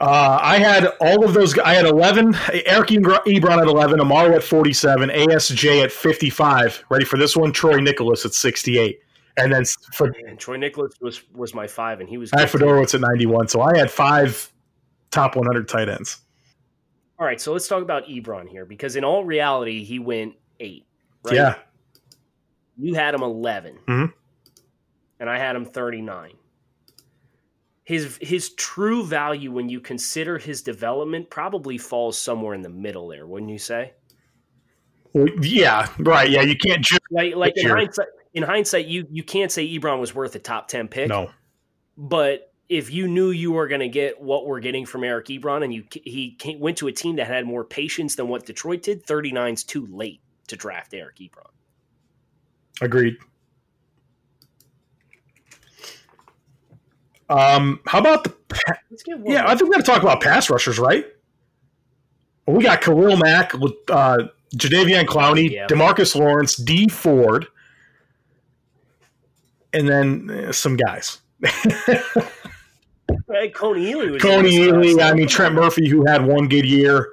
Uh, 0.00 0.38
I 0.42 0.58
had 0.58 0.86
all 1.00 1.24
of 1.24 1.34
those. 1.34 1.56
I 1.60 1.72
had 1.74 1.86
eleven. 1.86 2.34
Eric 2.66 2.88
Ebron 2.88 3.58
at 3.62 3.68
eleven. 3.68 4.00
Amaro 4.00 4.34
at 4.34 4.42
forty-seven. 4.42 5.08
ASJ 5.10 5.84
at 5.84 5.92
fifty-five. 5.92 6.84
Ready 6.90 7.04
for 7.04 7.16
this 7.16 7.36
one? 7.36 7.52
Troy 7.52 7.74
Niklas 7.78 8.24
at 8.26 8.34
sixty-eight. 8.34 8.98
And 9.36 9.52
then 9.52 9.64
for 9.92 10.14
and 10.26 10.38
Troy 10.38 10.56
Niklas 10.56 10.92
was 11.00 11.22
was 11.32 11.54
my 11.54 11.66
five, 11.66 12.00
and 12.00 12.08
he 12.08 12.18
was. 12.18 12.32
I 12.32 12.40
had 12.40 12.48
Fiedorowicz 12.48 12.94
at 12.94 13.00
ninety-one. 13.00 13.48
So 13.48 13.60
I 13.62 13.76
had 13.76 13.90
five 13.90 14.52
top 15.10 15.34
one 15.36 15.46
hundred 15.46 15.68
tight 15.68 15.88
ends. 15.88 16.18
All 17.18 17.26
right, 17.26 17.40
so 17.40 17.52
let's 17.52 17.68
talk 17.68 17.82
about 17.82 18.06
Ebron 18.06 18.48
here 18.48 18.64
because 18.64 18.96
in 18.96 19.04
all 19.04 19.24
reality, 19.24 19.84
he 19.84 19.98
went 19.98 20.34
eight. 20.60 20.86
Right? 21.24 21.34
Yeah. 21.36 21.54
You 22.76 22.94
had 22.94 23.14
him 23.14 23.22
11 23.22 23.78
Mhm. 23.86 24.12
and 25.20 25.30
I 25.30 25.38
had 25.38 25.54
him 25.54 25.64
thirty-nine. 25.64 26.34
His 27.84 28.18
his 28.20 28.50
true 28.54 29.04
value 29.04 29.52
when 29.52 29.68
you 29.68 29.80
consider 29.80 30.38
his 30.38 30.60
development 30.62 31.30
probably 31.30 31.78
falls 31.78 32.18
somewhere 32.18 32.54
in 32.54 32.62
the 32.62 32.68
middle 32.68 33.08
there, 33.08 33.26
wouldn't 33.26 33.50
you 33.52 33.58
say? 33.58 33.92
Well, 35.12 35.28
yeah. 35.40 35.88
Right. 35.98 36.28
Yeah. 36.30 36.42
You 36.42 36.56
can't 36.56 36.82
just 36.82 37.00
Like 37.10 37.36
like 37.36 37.52
in 37.56 37.68
hindsight, 37.68 38.08
in 38.34 38.42
hindsight, 38.42 38.86
you 38.86 39.06
you 39.10 39.22
can't 39.22 39.50
say 39.50 39.66
Ebron 39.66 40.00
was 40.00 40.14
worth 40.14 40.34
a 40.34 40.38
top 40.38 40.68
ten 40.68 40.88
pick. 40.88 41.08
no. 41.08 41.30
But 41.96 42.52
if 42.68 42.90
you 42.90 43.06
knew 43.06 43.30
you 43.30 43.52
were 43.52 43.68
going 43.68 43.80
to 43.82 43.88
get 43.88 44.20
what 44.20 44.46
we're 44.46 44.58
getting 44.60 44.84
from 44.84 45.04
Eric 45.04 45.26
Ebron, 45.26 45.62
and 45.62 45.72
you 45.72 45.84
he 45.92 46.32
came, 46.32 46.58
went 46.58 46.76
to 46.78 46.88
a 46.88 46.92
team 46.92 47.16
that 47.16 47.26
had 47.28 47.46
more 47.46 47.62
patience 47.64 48.16
than 48.16 48.26
what 48.28 48.44
Detroit 48.46 48.82
did, 48.82 49.06
39's 49.06 49.62
too 49.64 49.86
late 49.86 50.20
to 50.48 50.56
draft 50.56 50.92
Eric 50.92 51.16
Ebron. 51.18 51.50
Agreed. 52.80 53.16
Um, 57.28 57.80
how 57.86 57.98
about 58.00 58.24
the? 58.24 58.34
Let's 58.90 59.02
get 59.02 59.18
one 59.18 59.32
Yeah. 59.32 59.44
I 59.46 59.54
think 59.54 59.62
we 59.70 59.70
got 59.70 59.84
to 59.84 59.90
talk 59.90 60.02
about 60.02 60.20
pass 60.20 60.50
rushers, 60.50 60.78
right? 60.78 61.06
We 62.46 62.62
got 62.62 62.82
Khalil 62.82 63.16
Mack, 63.16 63.54
with 63.54 63.72
uh, 63.88 64.18
Jadeveon 64.56 65.06
Clowney, 65.06 65.50
Yeah. 65.50 65.66
Demarcus 65.66 66.14
Lawrence, 66.14 66.56
Dee 66.56 66.88
Ford, 66.88 67.46
and 69.74 69.88
then 69.88 70.30
uh, 70.30 70.52
some 70.52 70.76
guys. 70.76 71.20
Hey, 73.30 73.50
Kony 73.50 73.92
Ealy 73.92 74.12
was 74.12 74.22
Kony 74.22 74.52
Ealy. 74.52 75.02
I 75.02 75.12
mean 75.12 75.26
Trent 75.26 75.54
Murphy, 75.54 75.88
who 75.88 76.06
had 76.06 76.24
one 76.24 76.48
good 76.48 76.64
year. 76.64 77.10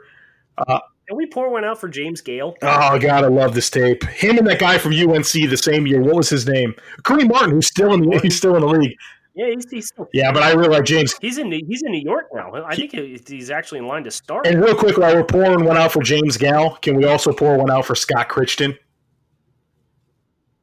Can 0.67 1.17
we 1.17 1.25
pour 1.25 1.49
one 1.49 1.65
out 1.65 1.79
for 1.79 1.89
James 1.89 2.21
Gayle? 2.21 2.55
Oh 2.61 2.99
God, 2.99 3.23
I 3.23 3.27
love 3.27 3.55
this 3.55 3.69
tape. 3.69 4.03
Him 4.03 4.37
and 4.37 4.47
that 4.47 4.59
guy 4.59 4.77
from 4.77 4.93
UNC 4.93 5.31
the 5.31 5.57
same 5.57 5.87
year. 5.87 6.01
What 6.01 6.15
was 6.15 6.29
his 6.29 6.47
name? 6.47 6.75
Kareem 7.03 7.27
Martin, 7.29 7.51
who's 7.51 7.67
still 7.67 7.93
in 7.93 8.01
the 8.01 8.19
he's 8.19 8.37
still 8.37 8.55
in 8.55 8.61
the 8.61 8.67
league. 8.67 8.95
Yeah, 9.33 9.47
he's 9.47 9.69
he's, 9.69 9.87
still, 9.87 10.07
Yeah, 10.13 10.31
but 10.31 10.43
I 10.43 10.51
really 10.51 10.69
like 10.69 10.85
James. 10.85 11.17
he's 11.21 11.37
in 11.37 11.51
he's 11.51 11.81
in 11.81 11.91
New 11.91 12.01
York 12.01 12.27
now. 12.33 12.53
I 12.65 12.75
think 12.75 12.91
he's 12.91 13.49
actually 13.49 13.79
in 13.79 13.87
line 13.87 14.03
to 14.03 14.11
start. 14.11 14.45
And 14.45 14.61
real 14.61 14.75
quick, 14.75 14.97
while 14.97 15.15
we're 15.15 15.23
pouring 15.23 15.65
one 15.65 15.77
out 15.77 15.91
for 15.91 16.03
James 16.03 16.37
Gayle, 16.37 16.77
can 16.81 16.95
we 16.95 17.05
also 17.05 17.33
pour 17.33 17.57
one 17.57 17.71
out 17.71 17.85
for 17.85 17.95
Scott 17.95 18.29
Crichton? 18.29 18.77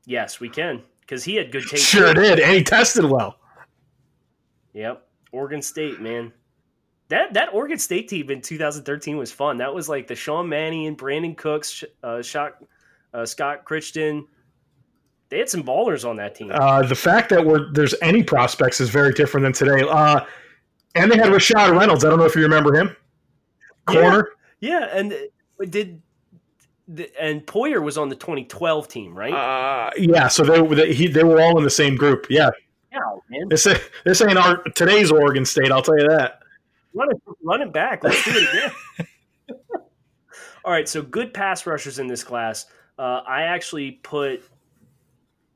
yes, 0.06 0.40
we 0.40 0.48
can 0.48 0.82
because 1.08 1.24
he 1.24 1.36
had 1.36 1.50
good 1.50 1.66
tape. 1.66 1.80
Sure 1.80 2.12
did, 2.12 2.38
and 2.38 2.54
he 2.54 2.62
tested 2.62 3.04
well. 3.04 3.38
Yep. 4.74 5.06
Oregon 5.32 5.62
State, 5.62 6.00
man. 6.00 6.32
That 7.08 7.32
that 7.34 7.54
Oregon 7.54 7.78
State 7.78 8.08
team 8.08 8.30
in 8.30 8.42
2013 8.42 9.16
was 9.16 9.32
fun. 9.32 9.56
That 9.56 9.74
was 9.74 9.88
like 9.88 10.06
the 10.06 10.14
Sean 10.14 10.48
Manny 10.48 10.86
and 10.86 10.98
Brandin 10.98 11.36
Cooks, 11.36 11.82
uh, 12.02 12.20
Shot, 12.20 12.62
uh, 13.14 13.24
Scott 13.24 13.64
Crichton. 13.64 14.26
They 15.30 15.38
had 15.38 15.48
some 15.48 15.62
ballers 15.62 16.08
on 16.08 16.16
that 16.16 16.34
team. 16.34 16.50
Uh, 16.52 16.82
the 16.82 16.94
fact 16.94 17.28
that 17.30 17.44
we're, 17.44 17.70
there's 17.72 17.94
any 18.00 18.22
prospects 18.22 18.80
is 18.80 18.88
very 18.88 19.12
different 19.12 19.44
than 19.44 19.52
today. 19.52 19.86
Uh, 19.86 20.20
and 20.94 21.12
they 21.12 21.16
had 21.16 21.26
Rashad 21.26 21.78
Reynolds. 21.78 22.02
I 22.04 22.08
don't 22.08 22.18
know 22.18 22.24
if 22.24 22.34
you 22.34 22.42
remember 22.42 22.74
him. 22.74 22.96
Corner. 23.86 24.30
yeah, 24.60 24.88
and 24.92 25.12
uh, 25.12 25.64
did 25.68 26.00
and 27.18 27.44
Poyer 27.46 27.82
was 27.82 27.98
on 27.98 28.08
the 28.08 28.16
2012 28.16 28.88
team, 28.88 29.16
right? 29.16 29.32
Uh, 29.32 29.90
yeah, 29.96 30.28
so 30.28 30.42
they, 30.42 30.74
they 30.74 30.94
he, 30.94 31.06
they 31.06 31.24
were 31.24 31.40
all 31.40 31.58
in 31.58 31.64
the 31.64 31.70
same 31.70 31.96
group. 31.96 32.26
Yeah, 32.30 32.50
yeah, 32.92 32.98
man. 33.30 33.48
this 33.48 33.68
this 34.04 34.22
ain't 34.22 34.38
our 34.38 34.62
today's 34.74 35.10
Oregon 35.10 35.44
State. 35.44 35.70
I'll 35.70 35.82
tell 35.82 35.98
you 35.98 36.08
that. 36.08 36.40
Run 36.94 37.10
it, 37.10 37.22
run 37.42 37.62
it 37.62 37.72
back. 37.72 38.02
Let's 38.02 38.24
do 38.24 38.32
it 38.34 38.48
again. 38.48 39.06
All 40.64 40.72
right, 40.72 40.88
so 40.88 41.00
good 41.00 41.32
pass 41.32 41.64
rushers 41.64 41.98
in 41.98 42.08
this 42.08 42.22
class. 42.24 42.66
Uh, 42.98 43.22
I 43.26 43.42
actually 43.42 43.92
put 43.92 44.42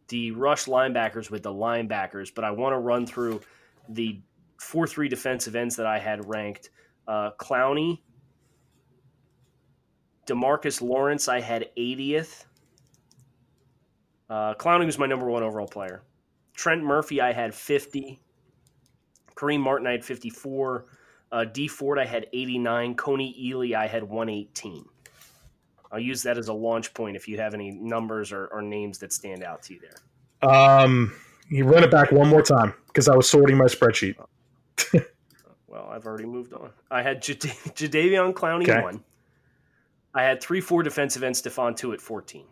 the 0.08 0.30
rush 0.30 0.66
linebackers 0.66 1.30
with 1.30 1.42
the 1.42 1.52
linebackers, 1.52 2.32
but 2.34 2.44
I 2.44 2.50
want 2.50 2.72
to 2.72 2.78
run 2.78 3.06
through 3.06 3.40
the 3.88 4.20
four 4.58 4.86
three 4.86 5.08
defensive 5.08 5.56
ends 5.56 5.76
that 5.76 5.86
I 5.86 5.98
had 5.98 6.28
ranked. 6.28 6.70
Uh, 7.08 7.30
Clowney, 7.38 7.98
Demarcus 10.26 10.80
Lawrence, 10.80 11.28
I 11.28 11.40
had 11.40 11.68
80th. 11.76 12.44
Uh, 14.30 14.54
Clowney 14.54 14.87
was 14.87 14.98
my 14.98 15.06
number 15.06 15.26
one 15.26 15.42
overall 15.42 15.66
player. 15.66 16.02
Trent 16.54 16.82
Murphy, 16.82 17.20
I 17.20 17.32
had 17.32 17.54
50. 17.54 18.20
Kareem 19.35 19.61
Martin, 19.61 19.87
I 19.87 19.92
had 19.92 20.04
54. 20.04 20.87
Uh, 21.30 21.44
Dee 21.44 21.68
Ford, 21.68 21.98
I 21.98 22.04
had 22.04 22.26
89. 22.32 22.94
Kony 22.94 23.35
Ealy, 23.50 23.74
I 23.74 23.87
had 23.87 24.02
118. 24.04 24.85
I'll 25.90 25.98
use 25.98 26.22
that 26.22 26.38
as 26.38 26.48
a 26.48 26.52
launch 26.52 26.94
point 26.94 27.16
if 27.16 27.28
you 27.28 27.38
have 27.38 27.52
any 27.52 27.70
numbers 27.70 28.32
or, 28.32 28.46
or 28.46 28.62
names 28.62 28.98
that 28.98 29.12
stand 29.12 29.42
out 29.42 29.62
to 29.64 29.74
you 29.74 29.80
there. 29.80 30.48
Um, 30.50 31.14
you 31.50 31.64
run 31.64 31.85
it 31.85 31.90
back 31.90 32.11
one 32.12 32.28
more 32.28 32.42
time 32.42 32.72
because 32.87 33.08
I 33.08 33.16
was 33.16 33.28
sorting 33.28 33.56
my 33.56 33.66
spreadsheet. 33.66 34.14
Well, 35.68 35.88
I've 35.90 36.04
already 36.04 36.26
moved 36.26 36.52
on. 36.52 36.68
I 36.90 37.00
had 37.00 37.22
Jad- 37.22 37.40
Jadeveon 37.40 38.35
Clowney 38.35 38.68
Okay. 38.68 38.82
one. 38.82 39.02
I 40.14 40.22
had 40.22 40.42
three, 40.42 40.61
four 40.61 40.83
defensive 40.83 41.22
ends. 41.22 41.40
Stephon 41.42 41.77
two 41.77 41.92
at 41.92 42.01
fourteen. 42.01 42.46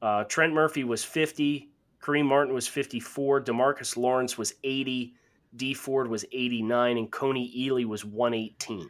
Uh, 0.00 0.24
Trent 0.24 0.52
Murphy 0.52 0.84
was 0.84 1.04
fifty. 1.04 1.70
Kareem 2.02 2.24
Martin 2.24 2.54
was 2.54 2.66
fifty-four. 2.66 3.42
Demarcus 3.42 3.96
Lawrence 3.96 4.36
was 4.36 4.54
eighty. 4.64 5.14
Dee 5.54 5.74
Ford 5.74 6.08
was 6.08 6.24
eighty-nine, 6.32 6.96
and 6.98 7.10
Kony 7.10 7.54
Ealy 7.56 7.84
was 7.84 8.04
one 8.04 8.34
eighteen. 8.34 8.88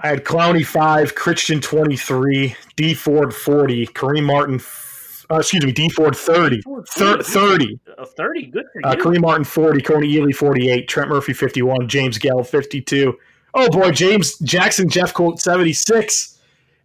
I 0.00 0.08
had 0.08 0.24
Clowney 0.24 0.64
five, 0.64 1.14
Christian 1.14 1.60
twenty 1.60 1.96
three, 1.96 2.56
Dee 2.76 2.94
Ford 2.94 3.34
forty, 3.34 3.86
Kareem 3.86 4.24
Martin, 4.24 4.56
f- 4.56 5.26
uh, 5.30 5.36
excuse 5.36 5.64
me, 5.64 5.72
Dee 5.72 5.88
Ford 5.88 6.16
thirty, 6.16 6.60
Thir- 6.88 7.22
thirty, 7.22 7.78
Uh, 7.98 8.04
Thirty, 8.16 8.46
good 8.46 8.64
for 8.72 8.86
uh, 8.86 8.94
you. 8.96 9.02
Kareem 9.02 9.20
Martin 9.20 9.44
forty, 9.44 9.80
Kony 9.82 10.12
Ealy 10.12 10.34
forty 10.34 10.70
eight, 10.70 10.88
Trent 10.88 11.10
Murphy 11.10 11.32
fifty 11.32 11.62
one, 11.62 11.88
James 11.88 12.16
Gayle 12.18 12.44
fifty 12.44 12.80
two. 12.80 13.18
Oh 13.54 13.68
boy, 13.70 13.90
James 13.90 14.38
Jackson 14.38 14.88
Jeffcoat 14.88 15.40
seventy 15.40 15.72
six. 15.72 16.38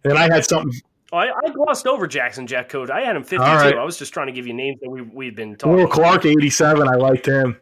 And 0.04 0.18
I 0.18 0.32
had 0.32 0.44
something. 0.44 0.72
Oh, 1.12 1.18
I, 1.18 1.30
I 1.44 1.50
glossed 1.50 1.86
over 1.86 2.06
Jackson 2.06 2.46
Jeffcoat. 2.46 2.90
I 2.90 3.00
had 3.00 3.16
him 3.16 3.22
fifty-two. 3.22 3.42
All 3.42 3.56
right. 3.56 3.76
I 3.76 3.84
was 3.84 3.98
just 3.98 4.12
trying 4.12 4.26
to 4.26 4.32
give 4.32 4.46
you 4.46 4.52
names 4.52 4.80
that 4.82 4.90
we 4.90 5.02
we've 5.02 5.36
been 5.36 5.56
talking. 5.56 5.76
Will. 5.76 5.86
Clark 5.86 6.26
eighty 6.26 6.50
seven. 6.50 6.88
I 6.88 6.96
liked 6.96 7.26
him. 7.26 7.58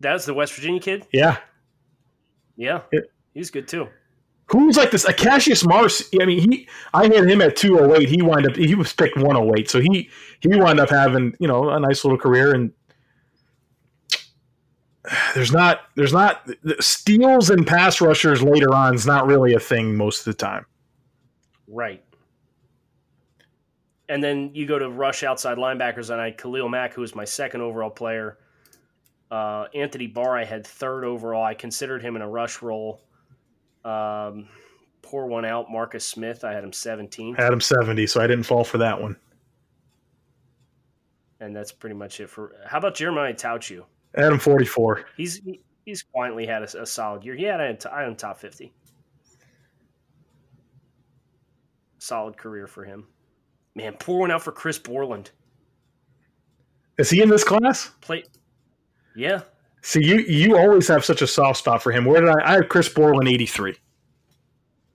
That's 0.00 0.24
the 0.24 0.34
West 0.34 0.52
Virginia 0.54 0.80
kid. 0.80 1.06
Yeah. 1.12 1.38
Yeah, 2.56 2.82
he's 3.32 3.50
good 3.50 3.66
too. 3.68 3.88
Who's 4.48 4.76
like 4.76 4.90
this? 4.90 5.06
Cassius 5.14 5.64
Marsh. 5.64 6.02
I 6.20 6.26
mean, 6.26 6.40
he. 6.40 6.68
I 6.92 7.04
had 7.04 7.30
him 7.30 7.40
at 7.40 7.56
two 7.56 7.78
oh 7.80 7.94
eight. 7.94 8.10
He 8.10 8.20
wound 8.20 8.46
up. 8.46 8.54
He 8.54 8.74
was 8.74 8.92
picked 8.92 9.16
one 9.16 9.34
oh 9.34 9.54
eight. 9.56 9.70
So 9.70 9.80
he 9.80 10.10
he 10.40 10.48
wound 10.48 10.78
up 10.78 10.90
having 10.90 11.34
you 11.40 11.48
know 11.48 11.70
a 11.70 11.80
nice 11.80 12.04
little 12.04 12.18
career. 12.18 12.54
And 12.54 12.70
there's 15.34 15.52
not 15.52 15.80
there's 15.96 16.12
not 16.12 16.48
steals 16.80 17.48
and 17.50 17.66
pass 17.66 18.00
rushers 18.00 18.42
later 18.42 18.74
on 18.74 18.94
is 18.94 19.06
not 19.06 19.26
really 19.26 19.54
a 19.54 19.60
thing 19.60 19.96
most 19.96 20.20
of 20.20 20.24
the 20.26 20.34
time. 20.34 20.66
Right. 21.66 22.04
And 24.08 24.22
then 24.22 24.50
you 24.54 24.66
go 24.66 24.78
to 24.78 24.90
rush 24.90 25.22
outside 25.22 25.56
linebackers, 25.56 26.10
and 26.10 26.20
I 26.20 26.26
had 26.26 26.38
Khalil 26.38 26.68
Mack, 26.68 26.94
who 26.94 27.00
was 27.00 27.14
my 27.14 27.24
second 27.24 27.60
overall 27.60 27.90
player. 27.90 28.38
Uh, 29.30 29.66
Anthony 29.72 30.08
Barr, 30.08 30.36
I 30.36 30.44
had 30.44 30.66
third 30.66 31.04
overall. 31.04 31.44
I 31.44 31.54
considered 31.54 32.02
him 32.02 32.16
in 32.16 32.22
a 32.22 32.28
rush 32.28 32.60
role. 32.60 33.00
Um, 33.84 34.48
pour 35.02 35.26
one 35.28 35.44
out. 35.44 35.70
Marcus 35.70 36.04
Smith, 36.04 36.42
I 36.42 36.52
had 36.52 36.64
him 36.64 36.72
17th, 36.72 37.38
Had 37.38 37.52
him 37.52 37.60
seventy, 37.60 38.06
so 38.08 38.20
I 38.20 38.26
didn't 38.26 38.44
fall 38.44 38.64
for 38.64 38.78
that 38.78 39.00
one. 39.00 39.16
and 41.38 41.54
that's 41.56 41.72
pretty 41.72 41.94
much 41.94 42.18
it 42.20 42.28
for. 42.28 42.52
How 42.66 42.78
about 42.78 42.96
Jeremiah 42.96 43.32
Attaochu? 43.32 43.84
Forty 44.38 44.64
four. 44.64 45.04
He's 45.16 45.40
he's 45.84 46.02
quietly 46.02 46.46
had 46.46 46.62
a, 46.62 46.82
a 46.82 46.86
solid 46.86 47.24
year. 47.24 47.34
He 47.34 47.44
had, 47.44 47.60
I 47.60 48.00
had 48.00 48.08
him 48.08 48.16
top 48.16 48.38
50. 48.38 48.72
Solid 51.98 52.36
career 52.36 52.66
for 52.66 52.84
him. 52.84 53.06
Man, 53.74 53.94
pour 53.94 54.20
one 54.20 54.30
out 54.30 54.42
for 54.42 54.52
Chris 54.52 54.78
Borland. 54.78 55.30
Is 56.98 57.10
he 57.10 57.22
in 57.22 57.28
this 57.28 57.44
class? 57.44 57.90
Play. 58.00 58.24
Yeah, 59.14 59.42
See, 59.82 60.04
you 60.04 60.18
you 60.18 60.56
always 60.58 60.88
have 60.88 61.04
such 61.04 61.22
a 61.22 61.26
soft 61.26 61.60
spot 61.60 61.82
for 61.82 61.90
him. 61.90 62.04
Where 62.04 62.20
did 62.20 62.30
I? 62.30 62.34
I 62.44 62.52
have 62.54 62.68
Chris 62.68 62.88
Borland 62.88 63.28
eighty 63.28 63.46
three. 63.46 63.76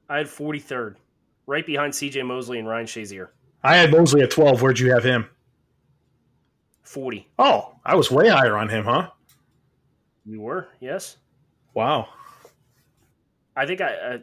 I 0.07 0.19
had 0.19 0.27
43rd, 0.27 0.97
right 1.47 1.65
behind 1.65 1.91
CJ 1.93 2.23
Mosley 2.27 2.59
and 2.59 2.67
Ryan 2.67 2.85
Shazier. 2.85 3.29
I 3.63 3.75
had 3.75 3.91
Mosley 3.91 4.21
at 4.21 4.29
twelve. 4.29 4.61
Where'd 4.61 4.77
you 4.77 4.91
have 4.93 5.03
him? 5.03 5.27
40. 6.85 7.27
Oh, 7.39 7.75
I 7.83 7.95
was 7.95 8.11
way 8.11 8.29
higher 8.29 8.57
on 8.57 8.69
him, 8.69 8.85
huh? 8.85 9.09
You 10.25 10.41
were, 10.41 10.69
yes. 10.79 11.17
Wow. 11.73 12.07
I 13.55 13.65
think 13.65 13.81
I, 13.81 14.19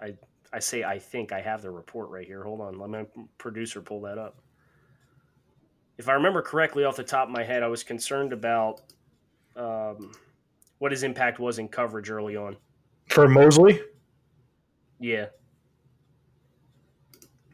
I, 0.00 0.06
I, 0.06 0.14
I 0.52 0.58
say 0.58 0.84
I 0.84 0.98
think 0.98 1.32
I 1.32 1.40
have 1.40 1.62
the 1.62 1.70
report 1.70 2.10
right 2.10 2.26
here. 2.26 2.42
Hold 2.42 2.60
on, 2.60 2.78
let 2.78 2.90
my 2.90 3.06
producer 3.36 3.80
pull 3.80 4.00
that 4.02 4.18
up. 4.18 4.38
If 5.96 6.08
I 6.08 6.12
remember 6.12 6.42
correctly 6.42 6.84
off 6.84 6.96
the 6.96 7.04
top 7.04 7.28
of 7.28 7.34
my 7.34 7.42
head, 7.42 7.62
I 7.62 7.68
was 7.68 7.82
concerned 7.82 8.32
about 8.32 8.82
um, 9.56 10.12
what 10.78 10.92
his 10.92 11.02
impact 11.02 11.38
was 11.38 11.58
in 11.58 11.68
coverage 11.68 12.10
early 12.10 12.36
on. 12.36 12.56
For 13.08 13.26
Mosley, 13.26 13.80
Yeah, 15.00 15.26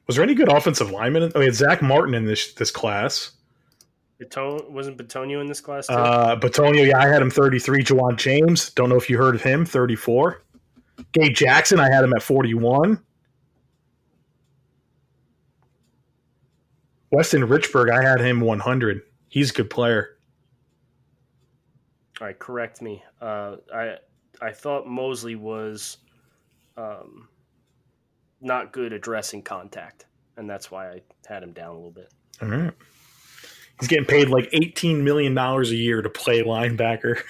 was 0.07 0.17
there 0.17 0.23
any 0.23 0.35
good 0.35 0.53
offensive 0.53 0.91
lineman? 0.91 1.33
I 1.35 1.39
mean, 1.39 1.53
Zack 1.53 1.83
Martin 1.83 2.15
in 2.15 2.25
this 2.25 2.53
this 2.55 2.71
class. 2.71 3.33
Baton, 4.19 4.73
wasn't 4.73 4.97
Batonio 4.97 5.41
in 5.41 5.47
this 5.47 5.61
class 5.61 5.89
too? 5.89 5.95
Uh, 5.95 6.37
Batonio, 6.39 6.87
yeah, 6.87 6.99
I 6.99 7.09
had 7.09 7.21
him 7.21 7.31
33. 7.31 7.83
Ja'Wuan 7.83 8.17
James, 8.17 8.71
don't 8.71 8.89
know 8.89 8.97
if 8.97 9.11
you 9.11 9.19
heard 9.19 9.35
of 9.35 9.43
him, 9.43 9.65
34. 9.65 10.43
Gabe 11.13 11.35
Jackson, 11.35 11.81
I 11.81 11.91
had 11.91 12.05
him 12.05 12.13
at 12.15 12.23
41. 12.23 13.03
Weston 17.11 17.43
Richburg, 17.43 17.91
I 17.91 18.03
had 18.03 18.21
him 18.21 18.41
100. 18.41 19.03
He's 19.29 19.51
a 19.51 19.55
good 19.55 19.71
player. 19.71 20.17
All 22.21 22.29
right, 22.29 22.39
correct 22.39 22.81
me. 22.81 23.03
Uh, 23.21 23.57
I 23.75 23.97
I 24.41 24.53
thought 24.53 24.87
Mosley 24.87 25.35
was 25.37 25.99
um, 26.77 27.29
not 28.41 28.73
good 28.73 28.93
addressing 28.93 29.43
contact, 29.43 30.07
and 30.37 30.49
that's 30.49 30.71
why 30.71 30.91
I 30.91 31.03
had 31.27 31.43
him 31.43 31.53
down 31.53 31.71
a 31.71 31.75
little 31.75 31.91
bit. 31.91 32.13
All 32.43 32.49
right. 32.49 32.73
He's 33.81 33.89
getting 33.89 34.05
paid 34.05 34.29
like 34.29 34.51
$18 34.53 35.03
million 35.03 35.37
a 35.37 35.63
year 35.65 36.01
to 36.03 36.11
play 36.11 36.43
linebacker. 36.43 37.21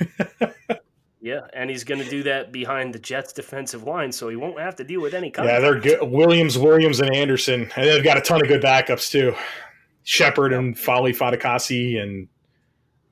Yeah, 1.20 1.46
and 1.54 1.70
he's 1.70 1.84
going 1.84 2.02
to 2.04 2.10
do 2.10 2.24
that 2.24 2.52
behind 2.52 2.94
the 2.94 2.98
Jets' 2.98 3.32
defensive 3.32 3.84
line, 3.84 4.12
so 4.12 4.28
he 4.28 4.36
won't 4.36 4.60
have 4.60 4.76
to 4.76 4.84
deal 4.84 5.00
with 5.00 5.14
any 5.14 5.32
yeah, 5.34 5.58
they're 5.58 5.80
good. 5.80 6.02
Williams, 6.02 6.58
Williams, 6.58 7.00
and 7.00 7.16
Anderson. 7.16 7.62
And 7.76 7.88
they've 7.88 8.04
got 8.04 8.18
a 8.18 8.20
ton 8.20 8.42
of 8.42 8.48
good 8.48 8.60
backups, 8.60 9.10
too. 9.10 9.34
Shepherd 10.02 10.52
and 10.52 10.78
Foley 10.78 11.14
Fatukasi 11.14 11.98
and 11.98 12.28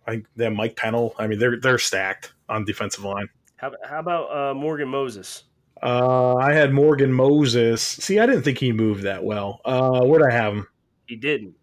I 0.06 0.10
think 0.10 0.26
then 0.36 0.54
Mike 0.54 0.76
Pennel. 0.76 1.14
I 1.18 1.26
mean, 1.26 1.38
they're 1.38 1.58
they're 1.58 1.78
stacked 1.78 2.34
on 2.48 2.64
defensive 2.64 3.04
line. 3.04 3.28
How, 3.56 3.72
how 3.88 4.00
about 4.00 4.36
uh, 4.36 4.54
Morgan 4.54 4.88
Moses? 4.88 5.44
Uh, 5.82 6.36
I 6.36 6.52
had 6.52 6.72
Morgan 6.72 7.12
Moses. 7.12 7.82
See, 7.82 8.18
I 8.18 8.26
didn't 8.26 8.42
think 8.42 8.58
he 8.58 8.72
moved 8.72 9.02
that 9.02 9.24
well. 9.24 9.60
Uh, 9.64 10.04
where'd 10.04 10.22
I 10.22 10.32
have 10.34 10.52
him? 10.52 10.66
He 11.06 11.16
didn't, 11.16 11.54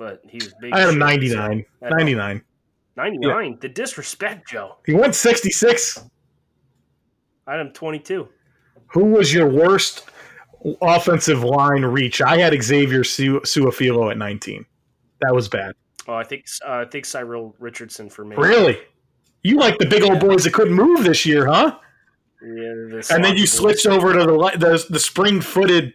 but 0.00 0.22
he 0.26 0.38
was 0.38 0.54
big. 0.62 0.72
I 0.72 0.80
had 0.80 0.88
him 0.88 1.02
as 1.02 1.10
shit, 1.12 1.36
99. 1.36 1.64
so 1.78 1.86
that 1.86 1.90
99. 1.90 2.42
99. 2.96 3.58
The 3.60 3.68
disrespect, 3.68 4.48
Joe. 4.48 4.76
He 4.86 4.94
went 4.94 5.14
66. 5.14 6.02
I 7.46 7.50
had 7.52 7.60
him 7.60 7.72
22. 7.72 8.26
Who 8.92 9.04
was 9.04 9.32
your 9.32 9.46
worst 9.46 10.08
offensive 10.80 11.44
line 11.44 11.84
reach? 11.84 12.22
I 12.22 12.38
had 12.38 12.60
Xavier 12.62 13.04
Su- 13.04 13.40
Su'a-Filo 13.40 14.08
at 14.10 14.16
19. 14.16 14.64
That 15.20 15.34
was 15.34 15.48
bad. 15.48 15.74
Oh, 16.08 16.14
I 16.14 16.24
think 16.24 16.46
uh, 16.66 16.72
I 16.72 16.84
think 16.86 17.04
Cyril 17.04 17.54
Richardson 17.58 18.08
for 18.08 18.24
me. 18.24 18.36
Really? 18.36 18.78
You 19.42 19.56
like 19.58 19.76
the 19.78 19.86
big 19.86 20.02
old 20.02 20.18
boys 20.18 20.44
that 20.44 20.54
couldn't 20.54 20.72
move 20.74 21.04
this 21.04 21.26
year, 21.26 21.46
huh? 21.46 21.76
Yeah, 22.42 22.48
the 22.48 23.06
And 23.10 23.22
then 23.22 23.36
you 23.36 23.46
sloppy 23.46 23.74
boys. 23.74 23.82
switched 23.82 23.86
over 23.86 24.14
to 24.14 24.20
the 24.24 24.56
the, 24.58 24.86
the 24.88 24.98
spring 24.98 25.42
footed 25.42 25.92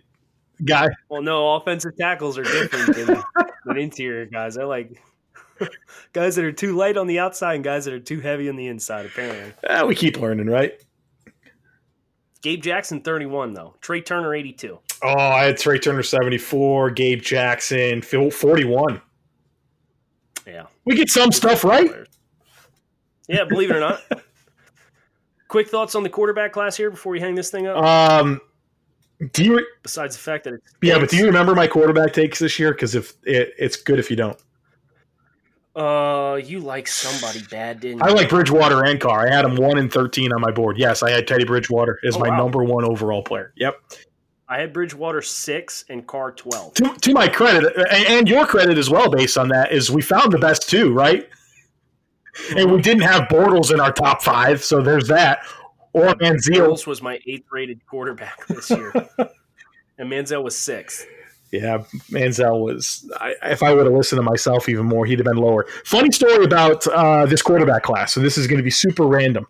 guy. 0.63 0.89
Well, 1.09 1.23
no, 1.23 1.55
offensive 1.55 1.97
tackles 1.97 2.37
are 2.37 2.43
different 2.43 3.23
than 3.65 3.77
interior 3.77 4.25
guys. 4.25 4.57
I 4.57 4.63
like 4.63 5.01
guys 6.13 6.35
that 6.35 6.45
are 6.45 6.51
too 6.51 6.75
light 6.75 6.97
on 6.97 7.07
the 7.07 7.19
outside 7.19 7.55
and 7.55 7.63
guys 7.63 7.85
that 7.85 7.93
are 7.93 7.99
too 7.99 8.19
heavy 8.21 8.49
on 8.49 8.55
the 8.55 8.67
inside. 8.67 9.05
Apparently, 9.05 9.53
Eh, 9.63 9.83
we 9.83 9.95
keep 9.95 10.19
learning, 10.19 10.47
right? 10.47 10.73
Gabe 12.41 12.61
Jackson, 12.61 13.01
thirty-one 13.01 13.53
though. 13.53 13.75
Trai 13.81 14.05
Turner, 14.05 14.33
eighty-two. 14.35 14.79
Oh, 15.03 15.09
I 15.17 15.43
had 15.45 15.55
Trai 15.55 15.81
Turner 15.81 16.01
74, 16.03 16.89
Gabe 16.91 17.21
Jackson, 17.21 18.01
41. 18.01 19.01
Yeah, 20.47 20.65
We 20.85 20.95
get 20.95 21.09
some 21.09 21.31
stuff 21.33 21.63
right. 21.65 21.89
yeah. 23.27 23.43
Believe 23.43 23.71
it 23.71 23.75
or 23.75 23.79
not. 23.81 24.01
Quick 25.49 25.67
thoughts 25.69 25.95
on 25.95 26.03
the 26.03 26.09
quarterback 26.09 26.53
class 26.53 26.77
here 26.77 26.89
before 26.89 27.11
we 27.11 27.19
hang 27.19 27.35
this 27.35 27.51
thing 27.51 27.67
up. 27.67 27.77
Um, 27.77 28.39
do 29.31 29.43
you? 29.43 29.65
Besides 29.83 30.15
the 30.15 30.21
fact 30.21 30.43
that 30.43 30.53
it's 30.55 30.73
Yeah, 30.81 30.99
but 30.99 31.09
do 31.09 31.17
you 31.17 31.25
remember 31.25 31.55
my 31.55 31.67
quarterback 31.67 32.13
takes 32.13 32.39
this 32.39 32.59
year? 32.59 32.71
Because 32.71 32.95
if 32.95 33.13
it, 33.23 33.53
it's 33.57 33.75
good 33.77 33.99
if 33.99 34.09
you 34.09 34.15
don't. 34.15 34.37
Uh, 35.75 36.39
you 36.41 36.59
like 36.61 36.87
somebody 36.87 37.41
bad, 37.51 37.81
didn't 37.81 37.97
you? 37.97 38.03
I 38.05 38.09
like 38.11 38.29
Bridgewater 38.29 38.85
and 38.85 38.99
Carr. 38.99 39.27
I 39.27 39.33
had 39.33 39.43
him 39.43 39.55
one 39.57 39.77
and 39.77 39.91
thirteen 39.91 40.31
on 40.31 40.39
my 40.39 40.51
board. 40.51 40.77
Yes, 40.77 41.03
I 41.03 41.11
had 41.11 41.27
Teddy 41.27 41.43
Bridgewater 41.43 41.99
as 42.07 42.15
Oh, 42.15 42.19
my 42.19 42.29
wow. 42.29 42.37
number 42.37 42.63
one 42.63 42.85
overall 42.85 43.21
player. 43.21 43.51
Yep. 43.57 43.75
I 44.47 44.59
had 44.59 44.71
Bridgewater 44.71 45.21
six 45.21 45.83
and 45.89 46.05
Carr 46.07 46.31
twelve. 46.31 46.75
To, 46.75 46.93
to 47.01 47.13
my 47.13 47.27
credit, 47.27 47.75
and, 47.75 48.05
and 48.07 48.29
your 48.29 48.45
credit 48.45 48.77
as 48.77 48.89
well, 48.89 49.09
based 49.09 49.37
on 49.37 49.49
that, 49.49 49.71
is 49.73 49.91
we 49.91 50.01
found 50.01 50.31
the 50.31 50.37
best 50.37 50.69
two, 50.69 50.93
right? 50.93 51.27
And 52.55 52.71
we 52.71 52.81
didn't 52.81 53.03
have 53.03 53.23
Bortles 53.23 53.73
in 53.73 53.79
our 53.79 53.91
top 53.91 54.21
five, 54.21 54.63
so 54.63 54.81
there's 54.81 55.07
that. 55.07 55.39
Or 55.95 56.13
Manziel. 56.15 56.59
Earls 56.59 56.85
was 56.85 57.01
my 57.01 57.21
eighth 57.25 57.45
rated 57.53 57.85
quarterback 57.85 58.45
this 58.47 58.69
year, 58.69 58.91
and 59.97 60.11
Manziel 60.11 60.43
was 60.43 60.53
sixth. 60.57 61.07
Yeah, 61.51 61.83
Manziel 62.11 62.59
was. 62.59 63.09
I, 63.15 63.35
if 63.43 63.63
I 63.63 63.73
would 63.73 63.85
have 63.85 63.95
listened 63.95 64.19
to 64.19 64.23
myself 64.23 64.67
even 64.67 64.85
more, 64.85 65.05
he'd 65.05 65.19
have 65.19 65.25
been 65.25 65.37
lower. 65.37 65.65
Funny 65.85 66.11
story 66.11 66.43
about 66.43 66.85
uh, 66.87 67.25
this 67.27 67.41
quarterback 67.41 67.83
class. 67.83 68.11
So 68.11 68.19
this 68.19 68.37
is 68.37 68.45
going 68.45 68.57
to 68.57 68.63
be 68.63 68.71
super 68.71 69.07
random. 69.07 69.47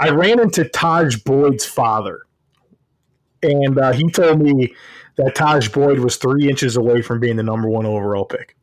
I 0.00 0.08
ran 0.08 0.40
into 0.40 0.64
Tajh 0.64 1.22
Boyd's 1.22 1.66
father, 1.66 2.22
and 3.42 3.78
uh, 3.78 3.92
he 3.92 4.10
told 4.10 4.40
me 4.40 4.74
that 5.16 5.34
Tajh 5.36 5.70
Boyd 5.70 5.98
was 5.98 6.16
three 6.16 6.48
inches 6.48 6.78
away 6.78 7.02
from 7.02 7.20
being 7.20 7.36
the 7.36 7.42
number 7.42 7.68
one 7.68 7.84
overall 7.84 8.24
pick. 8.24 8.56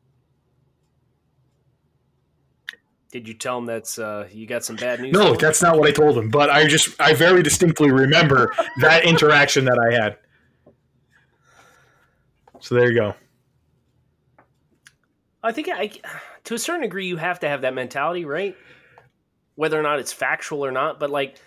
Did 3.11 3.27
you 3.27 3.33
tell 3.33 3.57
him 3.57 3.65
that's 3.65 3.99
uh, 3.99 4.27
you 4.31 4.47
got 4.47 4.63
some 4.63 4.77
bad 4.77 5.01
news? 5.01 5.11
No, 5.11 5.35
that's 5.35 5.61
not 5.61 5.77
what 5.77 5.87
I 5.87 5.91
told 5.91 6.17
him. 6.17 6.29
But 6.29 6.49
I 6.49 6.65
just, 6.65 6.99
I 6.99 7.13
very 7.13 7.43
distinctly 7.43 7.91
remember 7.91 8.53
that 8.79 9.03
interaction 9.05 9.65
that 9.65 9.77
I 9.77 10.01
had. 10.01 10.17
So 12.61 12.75
there 12.75 12.89
you 12.89 12.97
go. 12.97 13.15
I 15.43 15.51
think 15.51 15.67
I, 15.69 15.91
to 16.45 16.53
a 16.53 16.59
certain 16.59 16.83
degree, 16.83 17.07
you 17.07 17.17
have 17.17 17.39
to 17.41 17.49
have 17.49 17.61
that 17.61 17.73
mentality, 17.73 18.23
right? 18.23 18.55
Whether 19.55 19.77
or 19.77 19.83
not 19.83 19.99
it's 19.99 20.13
factual 20.13 20.63
or 20.63 20.71
not, 20.71 20.99
but 20.99 21.09
like, 21.09 21.37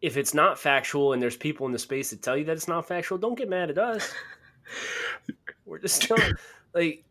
if 0.00 0.16
it's 0.16 0.32
not 0.32 0.58
factual 0.58 1.12
and 1.12 1.22
there's 1.22 1.36
people 1.36 1.66
in 1.66 1.72
the 1.72 1.78
space 1.78 2.10
that 2.10 2.22
tell 2.22 2.36
you 2.36 2.44
that 2.44 2.56
it's 2.56 2.68
not 2.68 2.86
factual, 2.86 3.18
don't 3.18 3.36
get 3.36 3.48
mad 3.48 3.70
at 3.70 3.78
us. 3.78 4.12
We're 5.66 5.78
just 5.78 6.02
telling, 6.02 6.32
like 6.74 7.04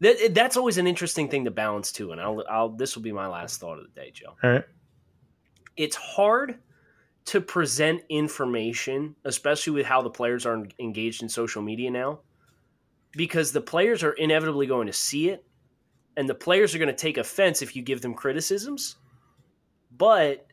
that. 0.00 0.34
That's 0.34 0.56
always 0.56 0.78
an 0.78 0.86
interesting 0.86 1.28
thing 1.28 1.44
to 1.44 1.50
balance 1.50 1.92
too. 1.92 2.12
And 2.12 2.20
I'll, 2.20 2.42
I'll. 2.48 2.68
This 2.70 2.94
will 2.94 3.02
be 3.02 3.12
my 3.12 3.26
last 3.26 3.60
thought 3.60 3.78
of 3.78 3.84
the 3.84 4.00
day, 4.00 4.10
Joe. 4.12 4.34
All 4.42 4.50
right. 4.50 4.64
It's 5.76 5.96
hard 5.96 6.58
to 7.26 7.40
present 7.40 8.02
information, 8.08 9.16
especially 9.24 9.72
with 9.72 9.86
how 9.86 10.02
the 10.02 10.10
players 10.10 10.46
are 10.46 10.66
engaged 10.78 11.22
in 11.22 11.28
social 11.28 11.62
media 11.62 11.90
now, 11.90 12.20
because 13.12 13.50
the 13.52 13.60
players 13.60 14.02
are 14.02 14.12
inevitably 14.12 14.66
going 14.66 14.86
to 14.86 14.92
see 14.92 15.30
it 15.30 15.44
and 16.16 16.28
the 16.28 16.34
players 16.34 16.74
are 16.74 16.78
going 16.78 16.88
to 16.88 16.94
take 16.94 17.16
offense 17.16 17.62
if 17.62 17.74
you 17.74 17.82
give 17.82 18.00
them 18.00 18.14
criticisms. 18.14 18.96
But 19.96 20.46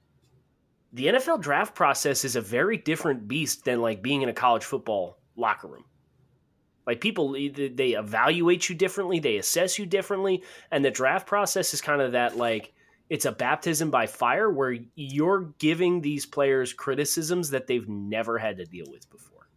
the 0.93 1.07
NFL 1.07 1.41
draft 1.41 1.75
process 1.75 2.25
is 2.25 2.35
a 2.35 2.41
very 2.41 2.77
different 2.77 3.27
beast 3.27 3.65
than 3.65 3.81
like 3.81 4.01
being 4.01 4.21
in 4.21 4.29
a 4.29 4.33
college 4.33 4.63
football 4.63 5.17
locker 5.35 5.67
room. 5.67 5.85
Like 6.87 7.01
people, 7.01 7.33
they 7.33 7.95
evaluate 7.97 8.67
you 8.69 8.75
differently, 8.75 9.19
they 9.19 9.37
assess 9.37 9.77
you 9.77 9.85
differently, 9.85 10.43
and 10.71 10.83
the 10.83 10.91
draft 10.91 11.27
process 11.27 11.73
is 11.73 11.81
kind 11.81 12.01
of 12.01 12.13
that 12.13 12.37
like 12.37 12.73
it's 13.09 13.25
a 13.25 13.31
baptism 13.31 13.91
by 13.91 14.07
fire 14.07 14.49
where 14.49 14.77
you're 14.95 15.53
giving 15.59 16.01
these 16.01 16.25
players 16.25 16.73
criticisms 16.73 17.49
that 17.49 17.67
they've 17.67 17.87
never 17.87 18.37
had 18.37 18.57
to 18.57 18.65
deal 18.65 18.85
with 18.89 19.09
before. 19.09 19.49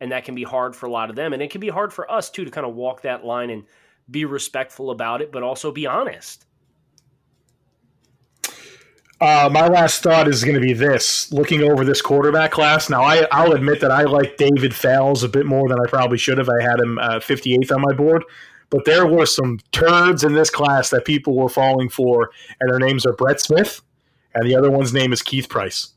And 0.00 0.10
that 0.10 0.24
can 0.24 0.34
be 0.34 0.42
hard 0.42 0.74
for 0.74 0.86
a 0.86 0.90
lot 0.90 1.10
of 1.10 1.16
them, 1.16 1.32
and 1.32 1.40
it 1.40 1.50
can 1.50 1.60
be 1.60 1.68
hard 1.68 1.92
for 1.92 2.10
us 2.10 2.28
too 2.28 2.44
to 2.44 2.50
kind 2.50 2.66
of 2.66 2.74
walk 2.74 3.02
that 3.02 3.24
line 3.24 3.50
and 3.50 3.64
be 4.10 4.24
respectful 4.24 4.90
about 4.90 5.22
it, 5.22 5.30
but 5.30 5.44
also 5.44 5.70
be 5.70 5.86
honest. 5.86 6.44
Uh, 9.22 9.48
my 9.48 9.68
last 9.68 10.02
thought 10.02 10.26
is 10.26 10.42
going 10.42 10.56
to 10.56 10.60
be 10.60 10.72
this: 10.72 11.32
looking 11.32 11.62
over 11.62 11.84
this 11.84 12.02
quarterback 12.02 12.50
class. 12.50 12.90
Now, 12.90 13.02
I, 13.02 13.24
I'll 13.30 13.52
admit 13.52 13.80
that 13.80 13.92
I 13.92 14.02
like 14.02 14.36
David 14.36 14.74
Fales 14.74 15.22
a 15.22 15.28
bit 15.28 15.46
more 15.46 15.68
than 15.68 15.78
I 15.78 15.88
probably 15.88 16.18
should 16.18 16.38
have. 16.38 16.48
I 16.48 16.60
had 16.60 16.80
him 16.80 16.98
uh, 16.98 17.20
58th 17.20 17.70
on 17.70 17.82
my 17.82 17.92
board, 17.92 18.24
but 18.68 18.84
there 18.84 19.06
were 19.06 19.26
some 19.26 19.60
turds 19.70 20.24
in 20.24 20.34
this 20.34 20.50
class 20.50 20.90
that 20.90 21.04
people 21.04 21.36
were 21.36 21.48
falling 21.48 21.88
for, 21.88 22.32
and 22.58 22.68
their 22.68 22.80
names 22.80 23.06
are 23.06 23.12
Brett 23.12 23.40
Smith, 23.40 23.80
and 24.34 24.44
the 24.44 24.56
other 24.56 24.72
one's 24.72 24.92
name 24.92 25.12
is 25.12 25.22
Keith 25.22 25.48
Price. 25.48 25.90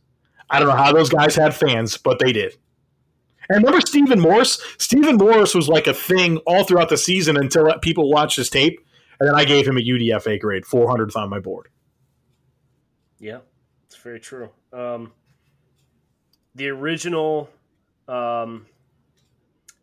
I 0.52 0.60
don't 0.60 0.70
know 0.70 0.76
how 0.76 0.94
those 0.94 1.10
guys 1.10 1.36
had 1.36 1.56
fans, 1.56 1.98
but 1.98 2.20
they 2.20 2.32
did. 2.32 2.56
And 3.50 3.64
remember 3.64 3.82
Stephen 3.88 4.20
Morris? 4.20 4.62
Stephen 4.78 5.16
Morris 5.16 5.56
was 5.56 5.68
like 5.68 5.88
a 5.88 5.96
thing 5.96 6.38
all 6.46 6.64
throughout 6.64 6.90
the 6.90 6.98
season 6.98 7.38
until 7.38 7.74
people 7.80 8.08
watched 8.12 8.38
his 8.38 8.52
tape, 8.52 8.80
and 9.20 9.28
then 9.28 9.36
I 9.36 9.46
gave 9.46 9.68
him 9.68 9.78
a 9.78 9.82
UDFA 9.82 10.40
grade, 10.40 10.66
400th 10.66 11.16
on 11.16 11.32
my 11.32 11.40
board. 11.40 11.70
Yeah, 13.20 13.40
it's 13.86 13.96
very 13.98 14.20
true. 14.20 14.50
Um, 14.74 15.12
the 16.56 16.70
original 16.70 17.50
um, 18.08 18.66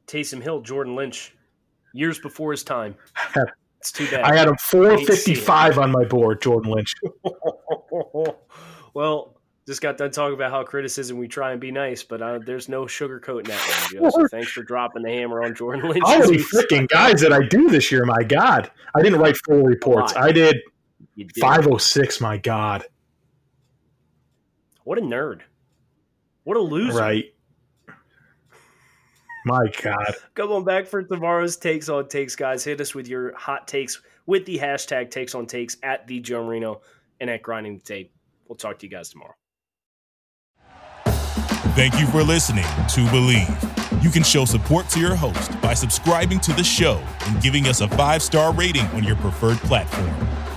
Taysom 0.07 0.43
Hill, 0.43 0.61
Jordan 0.61 0.95
Lynch, 0.95 1.35
years 1.93 2.18
before 2.18 2.51
his 2.51 2.64
time. 2.64 2.95
It's 3.83 3.91
too 3.91 4.09
bad. 4.09 4.20
I 4.20 4.37
had 4.37 4.47
him 4.47 4.57
455 4.59 5.76
on 5.76 5.91
my 5.91 6.05
board, 6.05 6.41
Jordan 6.41 6.70
Lynch. 6.70 6.95
well, 8.95 9.37
just 9.66 9.80
got 9.80 9.97
done 9.97 10.12
talking 10.12 10.35
about 10.35 10.53
how 10.53 10.62
criticism 10.62 11.18
we 11.18 11.26
try 11.26 11.51
and 11.51 11.61
be 11.61 11.72
nice, 11.72 12.05
but 12.05 12.22
uh, 12.22 12.39
there's 12.47 12.68
no 12.68 12.85
sugarcoating 12.85 13.49
that 13.49 13.91
one, 13.91 14.05
Joe. 14.05 14.11
So 14.11 14.28
thanks 14.28 14.53
for 14.53 14.62
dropping 14.62 15.03
the 15.03 15.11
hammer 15.11 15.43
on 15.43 15.57
Jordan 15.57 15.89
Lynch. 15.89 16.05
How 16.07 16.18
many 16.20 16.37
freaking 16.39 16.87
guys 16.87 17.22
did 17.22 17.33
I 17.33 17.43
do 17.43 17.70
this 17.70 17.91
year? 17.91 18.05
My 18.05 18.22
God. 18.22 18.70
I 18.95 19.03
didn't 19.03 19.18
write 19.18 19.37
full 19.39 19.64
reports. 19.64 20.14
I 20.14 20.30
did, 20.30 20.61
did 21.16 21.33
506. 21.41 22.20
My 22.20 22.37
God. 22.37 22.85
What 24.85 24.99
a 24.99 25.03
nerd. 25.03 25.41
What 26.45 26.57
a 26.57 26.61
loser. 26.61 26.99
Right. 26.99 27.35
My 29.45 29.66
God. 29.83 30.14
Come 30.35 30.53
on 30.53 30.64
back 30.64 30.87
for 30.87 31.03
tomorrow's 31.03 31.57
takes 31.57 31.89
on 31.89 32.09
takes, 32.09 32.37
guys. 32.37 32.64
Hit 32.64 32.80
us 32.80 32.95
with 32.95 33.09
your 33.09 33.35
hot 33.37 33.66
takes 33.66 34.01
with 34.26 34.47
the 34.47 34.59
hashtag 34.59 35.11
takes 35.11 35.35
on 35.35 35.47
takes 35.47 35.76
at 35.83 36.07
the 36.07 36.20
Joe 36.20 36.45
Marino 36.45 36.80
and 37.20 37.28
at 37.28 37.43
grinding 37.43 37.78
the 37.78 37.83
tape. 37.83 38.12
We'll 38.47 38.57
talk 38.57 38.78
to 38.80 38.87
you 38.87 38.91
guys 38.91 39.09
tomorrow. 39.09 39.35
Thank 41.74 41.99
you 41.99 42.07
for 42.09 42.22
listening 42.22 42.64
to 42.64 43.01
Bleav. 43.11 44.03
You 44.05 44.11
can 44.11 44.22
show 44.22 44.45
support 44.45 44.89
to 44.91 45.01
your 45.01 45.14
host 45.14 45.59
by 45.61 45.74
subscribing 45.74 46.39
to 46.41 46.53
the 46.53 46.64
show 46.64 47.03
and 47.26 47.41
giving 47.41 47.66
us 47.66 47.80
a 47.80 47.89
five 47.89 48.22
star 48.22 48.53
rating 48.53 48.87
on 48.89 49.03
your 49.05 49.16
preferred 49.16 49.59
platform. 49.59 50.41